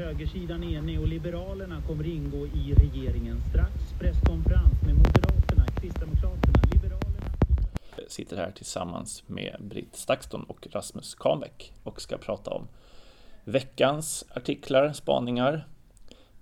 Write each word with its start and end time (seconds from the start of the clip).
Högersidan 0.00 0.64
enig 0.64 1.00
och 1.00 1.08
Liberalerna 1.08 1.82
kommer 1.86 2.06
ingå 2.06 2.46
i 2.46 2.74
regeringen 2.74 3.40
strax. 3.50 3.72
Presskonferens 3.98 4.82
med 4.86 4.94
Moderaterna, 4.94 5.66
Kristdemokraterna, 5.80 6.62
Liberalerna 6.72 7.26
sitter 8.08 8.36
här 8.36 8.50
tillsammans 8.50 9.22
med 9.26 9.56
Britt 9.60 9.96
Stakston 9.96 10.44
och 10.44 10.66
Rasmus 10.72 11.14
Kahnbäck 11.14 11.72
och 11.82 12.00
ska 12.00 12.18
prata 12.18 12.50
om 12.50 12.68
veckans 13.44 14.24
artiklar, 14.34 14.92
spaningar. 14.92 15.66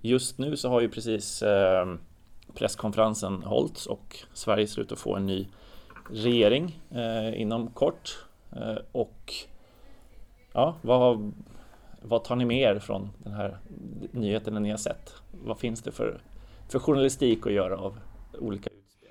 Just 0.01 0.39
nu 0.39 0.57
så 0.57 0.69
har 0.69 0.81
ju 0.81 0.89
precis 0.89 1.43
ehm, 1.43 1.99
presskonferensen 2.55 3.43
hållits 3.43 3.87
och 3.87 4.17
Sverige 4.33 4.67
ser 4.67 4.83
ut 4.83 4.93
att 4.93 4.99
få 4.99 5.17
en 5.17 5.27
ny 5.27 5.49
regering 6.11 6.81
eh, 6.91 7.41
inom 7.41 7.71
kort. 7.71 8.27
Eh, 8.53 8.79
och 8.93 9.35
ja, 10.53 10.77
vad, 10.83 11.33
vad 12.03 12.25
tar 12.25 12.37
ni 12.37 12.45
med 12.45 12.61
er 12.61 12.79
från 12.79 13.11
den 13.19 13.33
här 13.33 13.59
nyheten 14.12 14.55
ni 14.55 14.71
har 14.71 14.77
sett? 14.77 15.12
Vad 15.30 15.59
finns 15.59 15.83
det 15.83 15.93
för, 15.93 16.23
för 16.69 16.79
journalistik 16.79 17.47
att 17.47 17.52
göra 17.52 17.79
av 17.79 17.98
olika 18.38 18.71
utspel? 18.71 19.09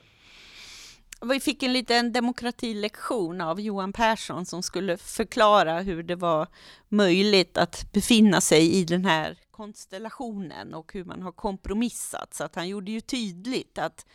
Vi 1.29 1.39
fick 1.39 1.63
en 1.63 1.73
liten 1.73 2.11
demokratilektion 2.11 3.41
av 3.41 3.61
Johan 3.61 3.93
Persson 3.93 4.45
som 4.45 4.63
skulle 4.63 4.97
förklara 4.97 5.81
hur 5.81 6.03
det 6.03 6.15
var 6.15 6.47
möjligt 6.89 7.57
att 7.57 7.91
befinna 7.93 8.41
sig 8.41 8.73
i 8.73 8.83
den 8.83 9.05
här 9.05 9.37
konstellationen 9.51 10.73
och 10.73 10.93
hur 10.93 11.05
man 11.05 11.21
har 11.21 11.31
kompromissat. 11.31 12.33
Så 12.33 12.43
att 12.43 12.55
han 12.55 12.67
gjorde 12.67 12.91
ju 12.91 13.01
tydligt 13.01 13.77
att 13.77 14.05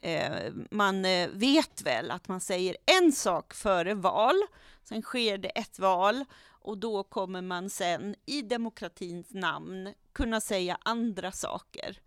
eh, 0.00 0.52
man 0.70 1.04
eh, 1.04 1.28
vet 1.28 1.82
väl 1.82 2.10
att 2.10 2.28
man 2.28 2.40
säger 2.40 2.76
en 3.00 3.12
sak 3.12 3.54
före 3.54 3.94
val, 3.94 4.36
sen 4.84 5.02
sker 5.02 5.38
det 5.38 5.48
ett 5.48 5.78
val 5.78 6.24
och 6.62 6.78
då 6.78 7.02
kommer 7.02 7.42
man 7.42 7.70
sen 7.70 8.14
i 8.26 8.42
demokratins 8.42 9.26
namn 9.30 9.94
kunna 10.12 10.40
säga 10.40 10.78
andra 10.82 11.32
saker. 11.32 11.98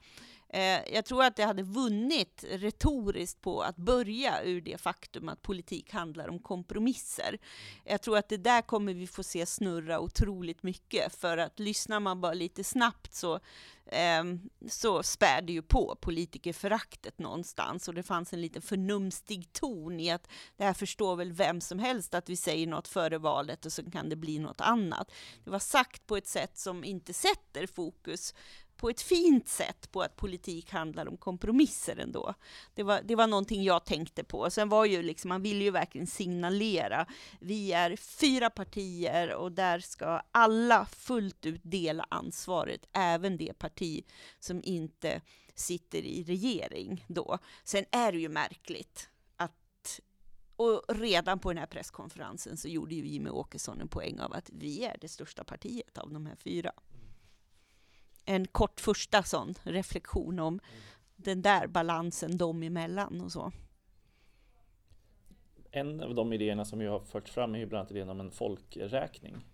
Eh, 0.53 0.93
jag 0.93 1.05
tror 1.05 1.23
att 1.23 1.35
det 1.35 1.43
hade 1.43 1.63
vunnit 1.63 2.45
retoriskt 2.49 3.41
på 3.41 3.61
att 3.61 3.75
börja 3.75 4.43
ur 4.43 4.61
det 4.61 4.77
faktum 4.77 5.29
att 5.29 5.41
politik 5.41 5.91
handlar 5.93 6.29
om 6.29 6.39
kompromisser. 6.39 7.37
Jag 7.83 8.01
tror 8.01 8.17
att 8.17 8.29
det 8.29 8.37
där 8.37 8.61
kommer 8.61 8.93
vi 8.93 9.07
få 9.07 9.23
se 9.23 9.45
snurra 9.45 9.99
otroligt 9.99 10.63
mycket, 10.63 11.15
för 11.15 11.37
att 11.37 11.59
lyssnar 11.59 11.99
man 11.99 12.21
bara 12.21 12.33
lite 12.33 12.63
snabbt 12.63 13.13
så, 13.13 13.39
eh, 13.85 14.23
så 14.69 15.03
spär 15.03 15.41
det 15.41 15.53
ju 15.53 15.61
på 15.61 15.97
politikerföraktet 16.01 17.19
någonstans, 17.19 17.87
och 17.87 17.93
det 17.93 18.03
fanns 18.03 18.33
en 18.33 18.41
lite 18.41 18.61
förnumstig 18.61 19.53
ton 19.53 19.99
i 19.99 20.11
att 20.11 20.27
det 20.57 20.63
här 20.63 20.73
förstår 20.73 21.15
väl 21.15 21.31
vem 21.31 21.61
som 21.61 21.79
helst 21.79 22.13
att 22.13 22.29
vi 22.29 22.35
säger 22.35 22.67
något 22.67 22.87
före 22.87 23.17
valet 23.17 23.65
och 23.65 23.73
så 23.73 23.91
kan 23.91 24.09
det 24.09 24.15
bli 24.15 24.39
något 24.39 24.61
annat. 24.61 25.11
Det 25.43 25.49
var 25.49 25.59
sagt 25.59 26.07
på 26.07 26.17
ett 26.17 26.27
sätt 26.27 26.57
som 26.57 26.83
inte 26.83 27.13
sätter 27.13 27.67
fokus 27.67 28.33
på 28.83 28.89
ett 28.89 29.01
fint 29.01 29.49
sätt 29.49 29.91
på 29.91 30.01
att 30.01 30.15
politik 30.15 30.71
handlar 30.71 31.07
om 31.07 31.17
kompromisser 31.17 31.97
ändå. 31.99 32.33
Det 32.73 32.83
var, 32.83 33.01
det 33.01 33.15
var 33.15 33.27
någonting 33.27 33.63
jag 33.63 33.85
tänkte 33.85 34.23
på. 34.23 34.49
Sen 34.49 34.69
var 34.69 34.85
ju 34.85 35.03
liksom, 35.03 35.29
man 35.29 35.41
ville 35.41 35.63
ju 35.63 35.71
verkligen 35.71 36.07
signalera, 36.07 37.05
vi 37.39 37.73
är 37.73 37.95
fyra 37.95 38.49
partier 38.49 39.35
och 39.35 39.51
där 39.51 39.79
ska 39.79 40.21
alla 40.31 40.85
fullt 40.85 41.45
ut 41.45 41.61
dela 41.63 42.05
ansvaret, 42.09 42.85
även 42.93 43.37
det 43.37 43.53
parti 43.53 44.05
som 44.39 44.61
inte 44.63 45.21
sitter 45.55 46.05
i 46.05 46.23
regering 46.23 47.05
då. 47.07 47.37
Sen 47.63 47.85
är 47.91 48.11
det 48.11 48.19
ju 48.19 48.29
märkligt 48.29 49.09
att 49.37 49.99
och 50.55 50.83
redan 50.87 51.39
på 51.39 51.49
den 51.49 51.57
här 51.57 51.67
presskonferensen 51.67 52.57
så 52.57 52.67
gjorde 52.67 52.95
ju 52.95 53.07
Jimmy 53.07 53.29
Åkesson 53.29 53.81
en 53.81 53.87
poäng 53.87 54.19
av 54.19 54.33
att 54.33 54.49
vi 54.53 54.83
är 54.83 54.97
det 55.01 55.07
största 55.07 55.43
partiet 55.43 55.97
av 55.97 56.13
de 56.13 56.25
här 56.25 56.35
fyra 56.35 56.71
en 58.25 58.47
kort 58.47 58.79
första 58.79 59.23
sån 59.23 59.53
reflektion 59.63 60.39
om 60.39 60.59
den 61.15 61.41
där 61.41 61.67
balansen 61.67 62.37
dem 62.37 62.63
emellan 62.63 63.21
och 63.21 63.31
så. 63.31 63.51
En 65.71 66.01
av 66.01 66.15
de 66.15 66.33
idéerna 66.33 66.65
som 66.65 66.81
ju 66.81 66.89
har 66.89 66.99
förts 66.99 67.31
fram 67.31 67.55
är 67.55 67.59
ju 67.59 67.65
bland 67.65 67.79
annat 67.79 67.91
idén 67.91 68.09
om 68.09 68.19
en 68.19 68.31
folkräkning. 68.31 69.45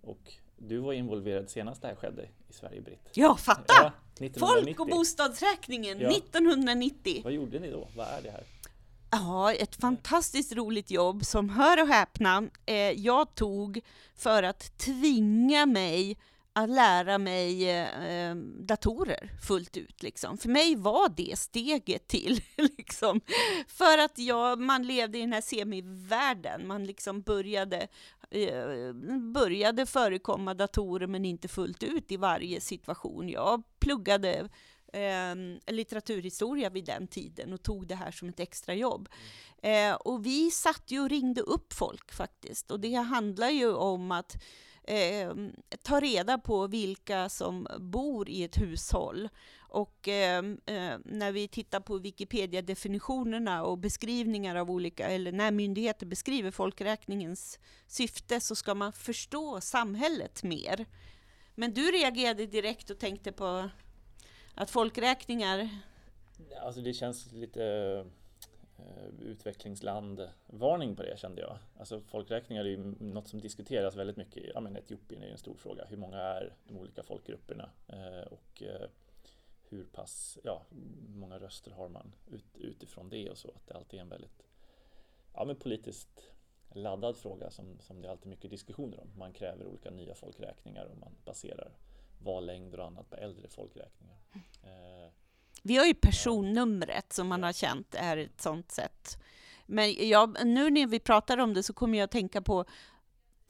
Och 0.00 0.32
du 0.56 0.78
var 0.78 0.92
involverad 0.92 1.50
senast 1.50 1.82
det 1.82 1.88
här 1.88 1.94
skedde 1.94 2.28
i 2.48 2.52
Sverige, 2.52 2.80
Britt. 2.80 3.10
Ja, 3.14 3.36
fatta! 3.36 3.92
Ja, 4.18 4.28
Folk 4.38 4.80
och 4.80 4.86
bostadsräkningen 4.86 6.00
ja. 6.00 6.10
1990. 6.10 7.20
Vad 7.24 7.32
gjorde 7.32 7.58
ni 7.58 7.70
då? 7.70 7.88
Vad 7.96 8.06
är 8.06 8.22
det 8.22 8.30
här? 8.30 8.44
Ja, 9.10 9.52
ett 9.52 9.76
fantastiskt 9.76 10.52
roligt 10.52 10.90
jobb 10.90 11.24
som, 11.24 11.48
hör 11.48 11.82
och 11.82 11.88
häpna, 11.88 12.48
eh, 12.66 12.76
jag 12.76 13.34
tog 13.34 13.80
för 14.14 14.42
att 14.42 14.78
tvinga 14.78 15.66
mig 15.66 16.16
att 16.56 16.70
lära 16.70 17.18
mig 17.18 17.70
eh, 17.70 18.34
datorer 18.58 19.30
fullt 19.42 19.76
ut. 19.76 20.02
Liksom. 20.02 20.38
För 20.38 20.48
mig 20.48 20.76
var 20.76 21.08
det 21.08 21.38
steget 21.38 22.08
till, 22.08 22.40
liksom. 22.56 23.20
för 23.68 23.98
att 23.98 24.18
jag, 24.18 24.60
man 24.60 24.82
levde 24.82 25.18
i 25.18 25.20
den 25.20 25.32
här 25.32 25.40
semivärlden. 25.40 26.66
Man 26.66 26.84
liksom 26.84 27.22
började, 27.22 27.88
eh, 28.30 28.92
började 29.34 29.86
förekomma 29.86 30.54
datorer, 30.54 31.06
men 31.06 31.24
inte 31.24 31.48
fullt 31.48 31.82
ut 31.82 32.12
i 32.12 32.16
varje 32.16 32.60
situation. 32.60 33.28
Jag 33.28 33.62
pluggade 33.78 34.48
eh, 34.92 35.34
litteraturhistoria 35.74 36.70
vid 36.70 36.84
den 36.84 37.06
tiden 37.06 37.52
och 37.52 37.62
tog 37.62 37.86
det 37.86 37.94
här 37.94 38.10
som 38.10 38.28
ett 38.28 38.40
extrajobb. 38.40 39.08
Eh, 39.62 39.94
och 39.94 40.26
vi 40.26 40.50
satt 40.50 40.90
ju 40.90 41.00
och 41.00 41.10
ringde 41.10 41.40
upp 41.40 41.72
folk 41.72 42.12
faktiskt. 42.12 42.70
Och 42.70 42.80
det 42.80 42.94
handlar 42.94 43.50
ju 43.50 43.72
om 43.72 44.12
att 44.12 44.36
eh, 44.84 45.34
ta 45.82 46.00
reda 46.00 46.38
på 46.38 46.66
vilka 46.66 47.28
som 47.28 47.66
bor 47.78 48.28
i 48.28 48.44
ett 48.44 48.60
hushåll. 48.60 49.28
Och 49.58 50.08
eh, 50.08 50.42
när 51.04 51.32
vi 51.32 51.48
tittar 51.48 51.80
på 51.80 51.98
Wikipedia-definitionerna 51.98 53.62
och 53.62 53.78
beskrivningar 53.78 54.56
av 54.56 54.70
olika, 54.70 55.08
eller 55.08 55.32
när 55.32 55.50
myndigheter 55.50 56.06
beskriver 56.06 56.50
folkräkningens 56.50 57.58
syfte, 57.86 58.40
så 58.40 58.54
ska 58.54 58.74
man 58.74 58.92
förstå 58.92 59.60
samhället 59.60 60.42
mer. 60.42 60.86
Men 61.54 61.72
du 61.72 61.82
reagerade 61.82 62.46
direkt 62.46 62.90
och 62.90 62.98
tänkte 62.98 63.32
på 63.32 63.70
att 64.54 64.70
folkräkningar... 64.70 65.68
Alltså 66.62 66.80
det 66.80 66.94
känns 66.94 67.32
lite 67.32 67.62
utvecklingsland-varning 69.20 70.96
på 70.96 71.02
det 71.02 71.18
kände 71.18 71.40
jag. 71.40 71.58
Alltså 71.78 72.00
folkräkningar 72.00 72.64
är 72.64 72.68
ju 72.68 72.94
något 73.00 73.28
som 73.28 73.40
diskuteras 73.40 73.96
väldigt 73.96 74.16
mycket. 74.16 74.44
Ja, 74.54 74.60
men 74.60 74.76
Etiopien 74.76 75.22
är 75.22 75.26
ju 75.26 75.32
en 75.32 75.38
stor 75.38 75.54
fråga. 75.54 75.84
Hur 75.84 75.96
många 75.96 76.18
är 76.18 76.56
de 76.64 76.78
olika 76.78 77.02
folkgrupperna? 77.02 77.70
Eh, 77.88 78.26
och 78.32 78.62
eh, 78.62 78.88
hur 79.68 79.84
pass, 79.84 80.38
ja, 80.44 80.62
många 81.08 81.38
röster 81.38 81.70
har 81.70 81.88
man 81.88 82.14
ut, 82.30 82.44
utifrån 82.54 83.08
det 83.08 83.30
och 83.30 83.38
så. 83.38 83.48
Att 83.48 83.66
det 83.66 83.74
alltid 83.74 83.98
är 83.98 84.02
en 84.02 84.08
väldigt 84.08 84.46
ja, 85.34 85.44
men 85.44 85.56
politiskt 85.56 86.30
laddad 86.72 87.16
fråga 87.16 87.50
som, 87.50 87.78
som 87.80 88.02
det 88.02 88.08
är 88.08 88.10
alltid 88.10 88.30
mycket 88.30 88.50
diskussioner 88.50 89.00
om. 89.00 89.10
Man 89.18 89.32
kräver 89.32 89.66
olika 89.66 89.90
nya 89.90 90.14
folkräkningar 90.14 90.84
och 90.84 90.96
man 90.96 91.14
baserar 91.24 91.72
vallängder 92.22 92.80
och 92.80 92.86
annat 92.86 93.10
på 93.10 93.16
äldre 93.16 93.48
folkräkningar. 93.48 94.18
Vi 95.66 95.76
har 95.76 95.86
ju 95.86 95.94
personnumret 95.94 97.12
som 97.12 97.28
man 97.28 97.42
har 97.42 97.52
känt 97.52 97.94
är 97.94 98.16
ett 98.16 98.40
sånt 98.40 98.72
sätt. 98.72 99.18
Men 99.66 100.08
jag, 100.08 100.46
nu 100.46 100.70
när 100.70 100.86
vi 100.86 101.00
pratar 101.00 101.38
om 101.38 101.54
det 101.54 101.62
så 101.62 101.72
kommer 101.72 101.98
jag 101.98 102.04
att 102.04 102.10
tänka 102.10 102.42
på 102.42 102.64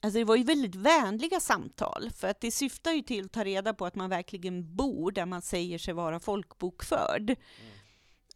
Alltså 0.02 0.18
det 0.18 0.24
var 0.24 0.36
ju 0.36 0.44
väldigt 0.44 0.74
vänliga 0.74 1.40
samtal, 1.40 2.10
för 2.16 2.28
att 2.28 2.40
det 2.40 2.50
syftar 2.50 2.92
ju 2.92 3.02
till 3.02 3.24
att 3.24 3.32
ta 3.32 3.44
reda 3.44 3.74
på 3.74 3.86
att 3.86 3.94
man 3.94 4.10
verkligen 4.10 4.76
bor 4.76 5.12
där 5.12 5.26
man 5.26 5.42
säger 5.42 5.78
sig 5.78 5.94
vara 5.94 6.20
folkbokförd. 6.20 7.30
Mm. 7.30 7.72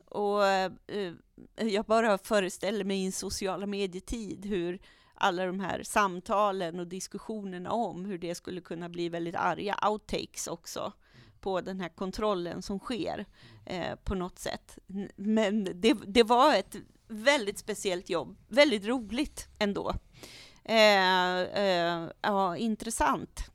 Och 0.04 0.46
eh, 0.46 1.12
jag 1.56 1.84
bara 1.84 2.18
föreställer 2.18 2.84
mig 2.84 2.98
i 2.98 3.06
en 3.06 3.12
sociala 3.12 3.66
medietid 3.66 4.46
hur 4.46 4.80
alla 5.14 5.46
de 5.46 5.60
här 5.60 5.82
samtalen 5.82 6.80
och 6.80 6.86
diskussionerna 6.86 7.70
om 7.70 8.04
hur 8.04 8.18
det 8.18 8.34
skulle 8.34 8.60
kunna 8.60 8.88
bli 8.88 9.08
väldigt 9.08 9.36
arga 9.36 9.78
outtakes 9.88 10.46
också 10.46 10.92
på 11.40 11.60
den 11.60 11.80
här 11.80 11.88
kontrollen 11.88 12.62
som 12.62 12.78
sker 12.78 13.26
eh, 13.66 13.94
på 14.04 14.14
något 14.14 14.38
sätt. 14.38 14.78
Men 15.16 15.64
det, 15.80 15.96
det, 16.06 16.22
var 16.22 16.54
ett 16.54 16.76
väldigt 17.08 17.58
speciellt 17.58 18.10
jobb, 18.10 18.36
väldigt 18.48 18.84
roligt 18.84 19.48
ändå. 19.58 19.94
Eh, 20.64 21.40
eh, 21.40 22.08
ja, 22.20 22.56
intressant. 22.56 23.50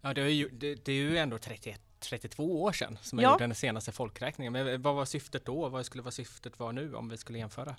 Ja, 0.00 0.14
det 0.14 0.22
är 0.22 0.28
ju, 0.28 0.48
det, 0.48 0.84
det 0.84 0.92
är 0.92 0.96
ju 0.96 1.18
ändå 1.18 1.38
31 1.38 1.80
32 2.00 2.62
år 2.62 2.72
sedan 2.72 2.98
som 3.02 3.18
jag 3.18 3.28
ja. 3.28 3.32
gjorde 3.32 3.44
den 3.44 3.54
senaste 3.54 3.92
folkräkningen. 3.92 4.52
Men 4.52 4.82
vad 4.82 4.94
var 4.94 5.04
syftet 5.04 5.44
då? 5.44 5.68
Vad 5.68 5.86
skulle 5.86 6.02
vara 6.02 6.12
syftet 6.12 6.58
vara 6.58 6.72
nu 6.72 6.94
om 6.94 7.08
vi 7.08 7.16
skulle 7.16 7.38
jämföra? 7.38 7.76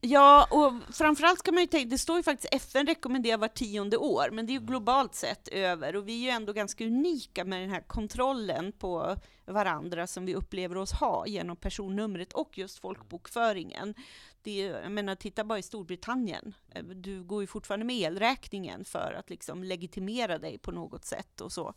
Ja, 0.00 0.48
och 0.50 0.94
framförallt 0.94 1.38
ska 1.38 1.52
man 1.52 1.60
ju 1.62 1.66
tänka, 1.66 1.90
det 1.90 1.98
står 1.98 2.16
ju 2.16 2.22
faktiskt 2.22 2.54
FN 2.54 2.86
rekommenderar 2.86 3.38
var 3.38 3.48
tionde 3.48 3.96
år, 3.96 4.30
men 4.32 4.46
det 4.46 4.52
är 4.52 4.60
ju 4.60 4.66
globalt 4.66 5.14
sett 5.14 5.48
över, 5.48 5.96
och 5.96 6.08
vi 6.08 6.12
är 6.12 6.22
ju 6.22 6.28
ändå 6.28 6.52
ganska 6.52 6.84
unika 6.84 7.44
med 7.44 7.60
den 7.60 7.70
här 7.70 7.80
kontrollen 7.80 8.72
på 8.72 9.16
varandra 9.46 10.06
som 10.06 10.26
vi 10.26 10.34
upplever 10.34 10.76
oss 10.76 10.92
ha 10.92 11.26
genom 11.26 11.56
personnumret 11.56 12.32
och 12.32 12.58
just 12.58 12.78
folkbokföringen. 12.78 13.94
Det 13.94 14.48
det, 14.48 14.60
jag 14.60 14.92
menar, 14.92 15.14
titta 15.14 15.44
bara 15.44 15.58
i 15.58 15.62
Storbritannien. 15.62 16.54
Eh, 16.74 16.84
du 16.84 17.22
går 17.22 17.40
ju 17.40 17.46
fortfarande 17.46 17.86
med 17.86 17.96
elräkningen 17.96 18.84
för 18.84 19.16
att 19.18 19.30
liksom 19.30 19.64
legitimera 19.64 20.38
dig 20.38 20.58
på 20.58 20.72
något 20.72 21.04
sätt 21.04 21.40
och 21.40 21.52
så. 21.52 21.74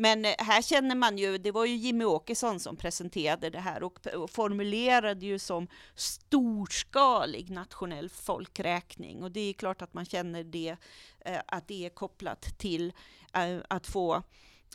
Men 0.00 0.24
eh, 0.24 0.34
här 0.38 0.62
känner 0.62 0.94
man 0.94 1.18
ju, 1.18 1.38
det 1.38 1.50
var 1.50 1.64
ju 1.64 1.74
Jimmy 1.76 2.04
Åkesson 2.04 2.60
som 2.60 2.76
presenterade 2.76 3.50
det 3.50 3.60
här 3.60 3.82
och, 3.82 4.06
och 4.06 4.30
formulerade 4.30 5.26
ju 5.26 5.38
som 5.38 5.68
storskalig 5.94 7.50
nationell 7.50 8.08
folkräkning. 8.08 9.22
Och 9.22 9.30
det 9.30 9.40
är 9.40 9.52
klart 9.52 9.82
att 9.82 9.94
man 9.94 10.04
känner 10.04 10.44
det, 10.44 10.76
eh, 11.20 11.40
att 11.46 11.68
det 11.68 11.86
är 11.86 11.90
kopplat 11.90 12.58
till 12.58 12.92
eh, 13.34 13.58
att 13.68 13.86
få 13.86 14.22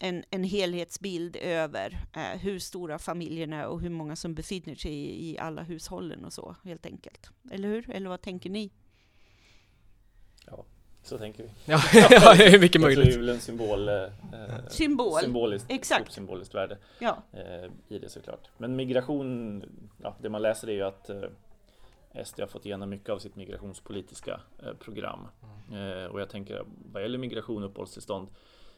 en, 0.02 0.24
en 0.30 0.44
helhetsbild 0.44 1.36
över 1.36 2.06
eh, 2.14 2.40
hur 2.40 2.60
stora 2.60 3.00
familjerna 3.00 3.62
är 3.62 3.66
och 3.66 3.82
hur 3.82 3.90
många 3.90 4.16
som 4.16 4.36
befinner 4.36 4.76
sig 4.76 4.92
i, 4.92 5.32
i 5.32 5.38
alla 5.38 5.64
hushållen 5.64 6.26
och 6.26 6.34
så, 6.34 6.56
helt 6.64 6.86
enkelt. 6.86 7.30
Eller 7.52 7.68
hur? 7.68 7.90
Eller 7.90 8.10
vad 8.10 8.22
tänker 8.22 8.50
ni? 8.50 8.72
Ja, 10.46 10.66
så 11.06 11.18
tänker 11.18 11.44
vi. 11.44 11.50
Ja, 11.66 11.82
ja 11.94 12.34
det 12.38 12.46
är 12.46 12.60
mycket 12.60 12.82
möjligt. 12.82 13.06
Det 13.06 13.14
är 13.14 13.18
väl 13.18 13.30
en 13.30 13.40
symbol. 13.40 13.88
Eh, 13.90 14.04
Symbol, 14.70 15.20
symboliskt, 15.22 15.72
exakt. 15.72 16.12
symboliskt 16.12 16.56
värde 16.56 16.78
Ja. 17.00 17.24
eh, 17.34 17.70
i 17.88 18.00
det 18.00 18.10
såklart. 18.10 18.48
Men 18.58 18.76
migration, 18.76 19.64
ja, 20.04 20.16
det 20.22 20.30
man 20.30 20.42
läser 20.42 20.68
är 20.70 20.74
ju 20.74 20.82
att 20.84 21.10
eh, 21.10 22.24
SD 22.26 22.40
har 22.40 22.48
fått 22.48 22.66
igenom 22.66 22.90
mycket 22.90 23.10
av 23.10 23.20
sitt 23.20 23.36
migrationspolitiska 23.36 24.40
eh, 24.64 24.74
program. 24.74 25.28
Eh, 25.74 26.06
och 26.12 26.22
jag 26.22 26.30
tänker 26.30 26.64
vad 26.92 27.02
gäller 27.02 27.18
migration 27.18 27.64
och 27.64 27.70
uppehållstillstånd 27.70 28.28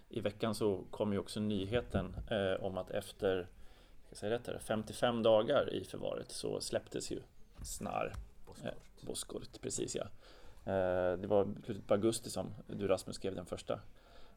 i 0.09 0.19
veckan 0.19 0.55
så 0.55 0.83
kom 0.91 1.13
ju 1.13 1.19
också 1.19 1.39
nyheten 1.39 2.15
eh, 2.31 2.63
om 2.65 2.77
att 2.77 2.91
efter 2.91 3.47
jag 4.09 4.17
säga 4.17 4.31
rätt 4.31 4.47
här, 4.47 4.59
55 4.65 5.23
dagar 5.23 5.73
i 5.73 5.83
förvaret 5.83 6.31
så 6.31 6.61
släpptes 6.61 7.11
ju 7.11 7.19
Snar 7.61 8.13
eh, 8.63 8.71
Boskort, 9.01 9.61
precis 9.61 9.95
ja. 9.95 10.03
Eh, 10.67 11.19
det 11.21 11.27
var 11.27 11.47
slutet 11.65 11.87
på 11.87 11.93
augusti 11.93 12.29
som 12.29 12.53
du 12.67 12.87
Rasmus 12.87 13.15
skrev 13.15 13.35
den 13.35 13.45
första 13.45 13.79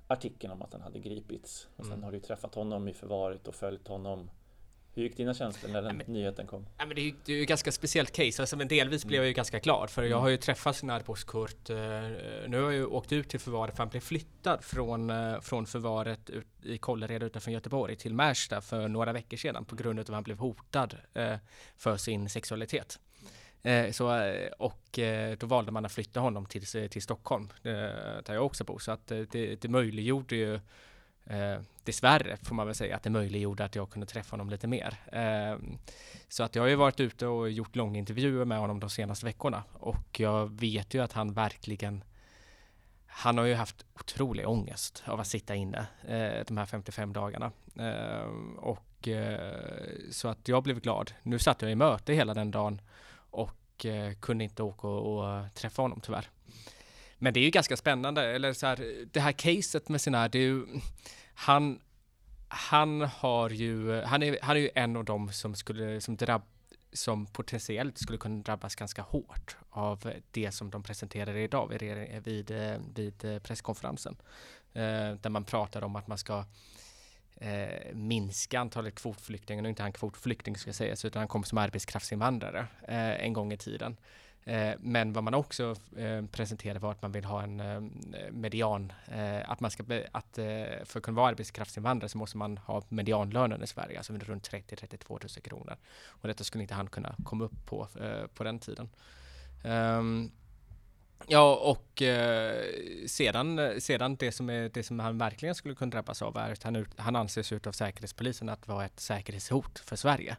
artikeln 0.07 0.53
om 0.53 0.63
att 0.63 0.73
han 0.73 0.83
hade 0.83 0.99
gripits. 0.99 1.69
Och 1.77 1.85
sen 1.85 1.93
Mm. 1.93 2.05
har 2.05 2.13
du 2.13 2.21
träffat 2.21 2.55
honom 2.55 2.89
i 2.89 2.93
förvaret 2.95 3.49
och 3.49 3.55
följt 3.55 3.89
honom. 3.89 4.31
Hur 4.95 5.03
gick 5.03 5.17
dina 5.17 5.35
känslor 5.35 5.71
när 5.73 5.83
den 5.83 5.97
men- 5.97 6.07
nyheten 6.13 6.47
kom? 6.47 6.67
Ja, 6.79 6.87
men 6.87 6.97
det, 6.97 7.01
är 7.09 7.15
det 7.25 7.33
är 7.33 7.37
ju 7.37 7.43
ett 7.43 7.49
ganska 7.49 7.73
speciellt 7.73 8.13
case, 8.13 8.43
alltså, 8.43 8.57
men 8.57 8.69
delvis 8.69 9.05
blev 9.05 9.21
jag 9.21 9.27
ju 9.29 9.33
ganska 9.33 9.59
glad 9.59 9.91
för 9.91 10.03
jag 10.03 10.21
har 10.21 10.29
ju 10.29 10.37
träffat 10.37 10.77
Snarpos 10.77 11.25
Kurt. 11.25 11.71
Eh, 11.71 11.77
nu 12.49 12.57
har 12.57 12.63
jag 12.63 12.73
ju 12.73 12.85
åkt 12.87 13.13
ut 13.13 13.29
till 13.29 13.41
förvaret 13.41 13.77
för 13.77 13.83
han 13.83 13.89
blev 13.91 14.01
flyttad 14.01 14.65
från, 14.65 15.11
eh, 15.11 15.41
från 15.41 15.67
förvaret 15.67 16.31
ut, 16.31 16.47
i 16.63 16.79
Kållered 16.79 17.23
utanför 17.23 17.51
Göteborg 17.51 17.97
till 17.97 18.15
Märsta 18.15 18.61
för 18.61 18.89
några 18.89 19.13
veckor 19.13 19.37
sedan 19.37 19.65
på 19.65 19.77
grund 19.77 19.99
av 19.99 20.03
att 20.03 20.09
han 20.09 20.23
blev 20.23 20.39
hotad 20.39 20.97
för 21.77 21.97
sin 21.97 22.29
sexualitet. 22.29 22.99
Eh, 23.63 23.91
så, 23.91 24.17
eh, 24.17 24.51
och 24.59 24.99
eh, 24.99 25.37
då 25.39 25.47
valde 25.47 25.73
man 25.73 25.85
att 25.85 25.93
flytta 25.93 26.21
honom 26.21 26.47
till, 26.47 26.65
eh, 26.77 26.89
till 26.89 27.03
Stockholm, 27.03 27.49
eh, 27.63 27.73
där 28.25 28.35
jag 28.35 28.47
också 28.47 28.65
bor. 28.65 28.79
Så 28.79 28.93
att 28.93 29.11
eh, 29.11 29.19
det, 29.19 29.63
det 29.63 29.69
möjliggjorde 29.69 30.37
ju 30.37 30.61
Eh, 31.31 31.61
dessvärre 31.85 32.37
får 32.37 32.55
man 32.55 32.67
väl 32.67 32.75
säga 32.75 32.97
att 32.97 33.03
det 33.03 33.11
möjliggjorde 33.11 33.65
att 33.65 33.75
jag 33.75 33.91
kunde 33.91 34.07
träffa 34.07 34.33
honom 34.33 34.51
lite 34.51 34.67
mer. 34.67 34.95
Eh, 35.13 35.59
så 36.29 36.43
att 36.43 36.55
jag 36.55 36.63
har 36.63 36.69
ju 36.69 36.75
varit 36.75 37.01
ute 37.01 37.27
och 37.27 37.51
gjort 37.51 37.77
långa 37.77 37.99
intervjuer 37.99 38.45
med 38.45 38.59
honom 38.59 38.81
de 38.81 38.91
senaste 38.91 39.27
veckorna 39.27 39.65
och 39.73 40.21
jag 40.21 40.61
vet 40.61 40.95
ju 40.95 41.03
att 41.03 41.13
han 41.13 41.33
verkligen 41.33 42.05
han 43.07 43.39
har 43.39 43.45
ju 43.45 43.55
haft 43.55 43.85
otrolig 43.95 44.49
ångest 44.49 45.03
av 45.07 45.21
att 45.21 45.27
sitta 45.27 45.55
inne 45.55 45.87
eh, 46.09 46.45
de 46.47 46.57
här 46.57 46.67
55 46.67 47.13
dagarna. 47.13 47.53
Eh, 47.79 48.29
och 48.57 49.09
eh, 49.09 49.57
så 50.11 50.29
att 50.29 50.49
jag 50.49 50.63
blev 50.63 50.81
glad. 50.81 51.13
Nu 51.23 51.39
satt 51.39 51.63
jag 51.63 51.71
i 51.71 51.75
möte 51.75 52.13
hela 52.13 52.35
den 52.35 52.51
dagen 52.51 52.81
och 53.31 53.87
eh, 53.87 54.13
kunde 54.21 54.45
inte 54.45 54.63
åka 54.63 54.87
och, 54.89 55.19
och 55.19 55.55
träffa 55.55 55.83
honom 55.83 56.01
tyvärr. 56.01 56.31
Men 57.19 57.35
det 57.35 57.41
är 57.41 57.45
ju 57.45 57.51
ganska 57.51 57.77
spännande, 57.77 58.23
eller 58.23 58.53
så 58.53 58.67
här, 58.67 59.07
det 59.13 59.21
här 59.21 59.33
caset 59.33 59.89
med 59.89 60.01
sina, 60.01 60.29
det 60.29 60.39
är 60.39 60.43
ju, 60.43 60.67
han, 61.35 61.81
han 62.49 63.01
har 63.01 63.51
ju, 63.51 64.03
han 64.03 64.23
är, 64.23 64.39
han 64.43 64.57
är 64.57 64.61
ju 64.61 64.71
en 64.75 64.97
av 64.97 65.05
dem 65.05 65.33
som 65.33 65.55
skulle, 65.55 66.01
som 66.01 66.17
drabb, 66.17 66.43
som 66.93 67.27
potentiellt 67.27 67.99
skulle 67.99 68.19
kunna 68.19 68.43
drabbas 68.43 68.75
ganska 68.75 69.03
hårt 69.03 69.57
av 69.71 70.13
det 70.31 70.53
som 70.53 70.71
de 70.71 70.83
presenterade 70.83 71.41
idag 71.41 71.69
vid, 71.69 71.83
vid, 72.25 72.51
vid 72.95 73.25
eh, 73.25 73.31
eh, 73.31 73.39
presskonferensen. 73.39 74.17
Eh, 74.73 75.15
där 75.21 75.29
man 75.29 75.45
pratar 75.45 75.85
om 75.85 75.97
att 75.97 76.07
man 76.07 76.19
ska 76.19 76.45
eh, 77.41 77.95
minska 77.95 78.61
antalet 78.61 78.95
kvotflyktingar, 78.95 79.63
nu 79.63 79.69
är 79.69 79.71
inte 79.71 79.83
han 79.83 79.93
kvotflykting 79.93 80.57
ska 80.57 80.73
sägas, 80.73 81.05
utan 81.05 81.21
han 81.21 81.29
kom 81.29 81.45
som 81.45 81.59
arbetskraftsinvandrare 81.59 82.67
eh, 82.89 83.25
en 83.25 83.33
gång 83.33 83.53
i 83.53 83.57
tiden. 83.57 83.97
Eh, 84.45 84.75
Men 84.81 85.13
vad 85.13 85.25
man 85.25 85.35
också 85.35 85.77
eh, 85.97 86.25
presenterade 86.27 86.81
var 86.81 86.91
att 86.93 87.03
man 87.03 87.13
vill 87.13 87.25
ha 87.25 87.43
en 87.43 87.61
eh, 87.61 87.81
median, 88.31 88.93
eh, 89.07 89.51
att 89.51 89.61
man 89.61 89.71
ska, 89.71 89.85
att 90.13 90.39
eh, 90.39 90.45
för 90.85 90.99
att 90.99 91.03
kunna 91.03 91.17
vara 91.17 91.29
arbetskraftsinvandrare 91.29 92.09
så 92.09 92.19
måste 92.19 92.37
man 92.37 92.59
ha 92.59 92.83
medianlönen 92.89 93.63
i 93.63 93.67
Sverige, 93.67 93.99
alltså 93.99 94.13
runt 94.13 94.51
30-32 94.51 95.09
000 95.09 95.19
kronor. 95.29 95.77
Och 96.07 96.29
detta 96.29 96.45
skulle 96.45 96.63
inte 96.63 96.75
han 96.75 96.87
kunna 96.87 97.15
komma 97.25 97.45
upp 97.45 97.67
på 97.67 97.89
eh, 98.01 98.27
på 98.35 98.45
den 98.45 98.59
tiden. 98.59 98.89
Ehm, 99.65 100.31
Ja, 101.27 101.57
och 101.57 102.03
eh, 102.03 102.65
sedan, 103.07 103.81
sedan 103.81 104.17
det, 104.17 104.33
som 104.33 104.51
är, 104.51 104.69
det 104.69 104.83
som 104.83 104.99
han 104.99 105.19
verkligen 105.19 105.55
skulle 105.55 105.75
kunna 105.75 105.91
drabbas 105.91 106.23
av 106.23 106.37
är 106.37 106.53
att 106.53 106.63
han, 106.63 106.77
ut, 106.77 106.89
han 106.97 107.17
anses 107.17 107.53
utav 107.53 107.73
Säkerhetspolisen 107.73 108.49
att 108.49 108.69
vara 108.69 108.85
ett 108.85 109.01
säkerhetshot 109.01 109.79
för 109.79 109.97
Sverige 109.97 110.37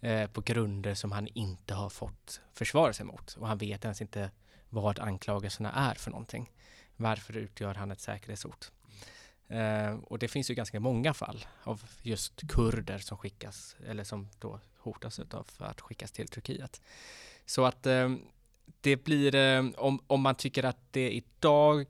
eh, 0.00 0.30
på 0.30 0.40
grunder 0.40 0.94
som 0.94 1.12
han 1.12 1.28
inte 1.34 1.74
har 1.74 1.88
fått 1.88 2.40
försvara 2.52 2.92
sig 2.92 3.06
mot. 3.06 3.36
Och 3.38 3.48
han 3.48 3.58
vet 3.58 3.84
ens 3.84 4.00
inte 4.00 4.30
vad 4.68 4.98
anklagelserna 4.98 5.72
är 5.72 5.94
för 5.94 6.10
någonting. 6.10 6.52
Varför 6.96 7.36
utgör 7.36 7.74
han 7.74 7.90
ett 7.90 8.00
säkerhetshot? 8.00 8.72
Eh, 9.48 9.94
och 9.94 10.18
det 10.18 10.28
finns 10.28 10.50
ju 10.50 10.54
ganska 10.54 10.80
många 10.80 11.14
fall 11.14 11.46
av 11.62 11.82
just 12.02 12.48
kurder 12.48 12.98
som 12.98 13.18
skickas 13.18 13.76
eller 13.86 14.04
som 14.04 14.28
då 14.38 14.60
hotas 14.78 15.18
av 15.18 15.46
att 15.58 15.80
skickas 15.80 16.12
till 16.12 16.28
Turkiet. 16.28 16.80
Så 17.46 17.64
att 17.64 17.86
eh, 17.86 18.08
det 18.80 18.96
blir, 18.96 19.34
eh, 19.34 19.64
om, 19.76 20.00
om 20.06 20.20
man 20.20 20.34
tycker 20.34 20.64
att 20.64 20.78
det 20.90 21.10
idag 21.10 21.86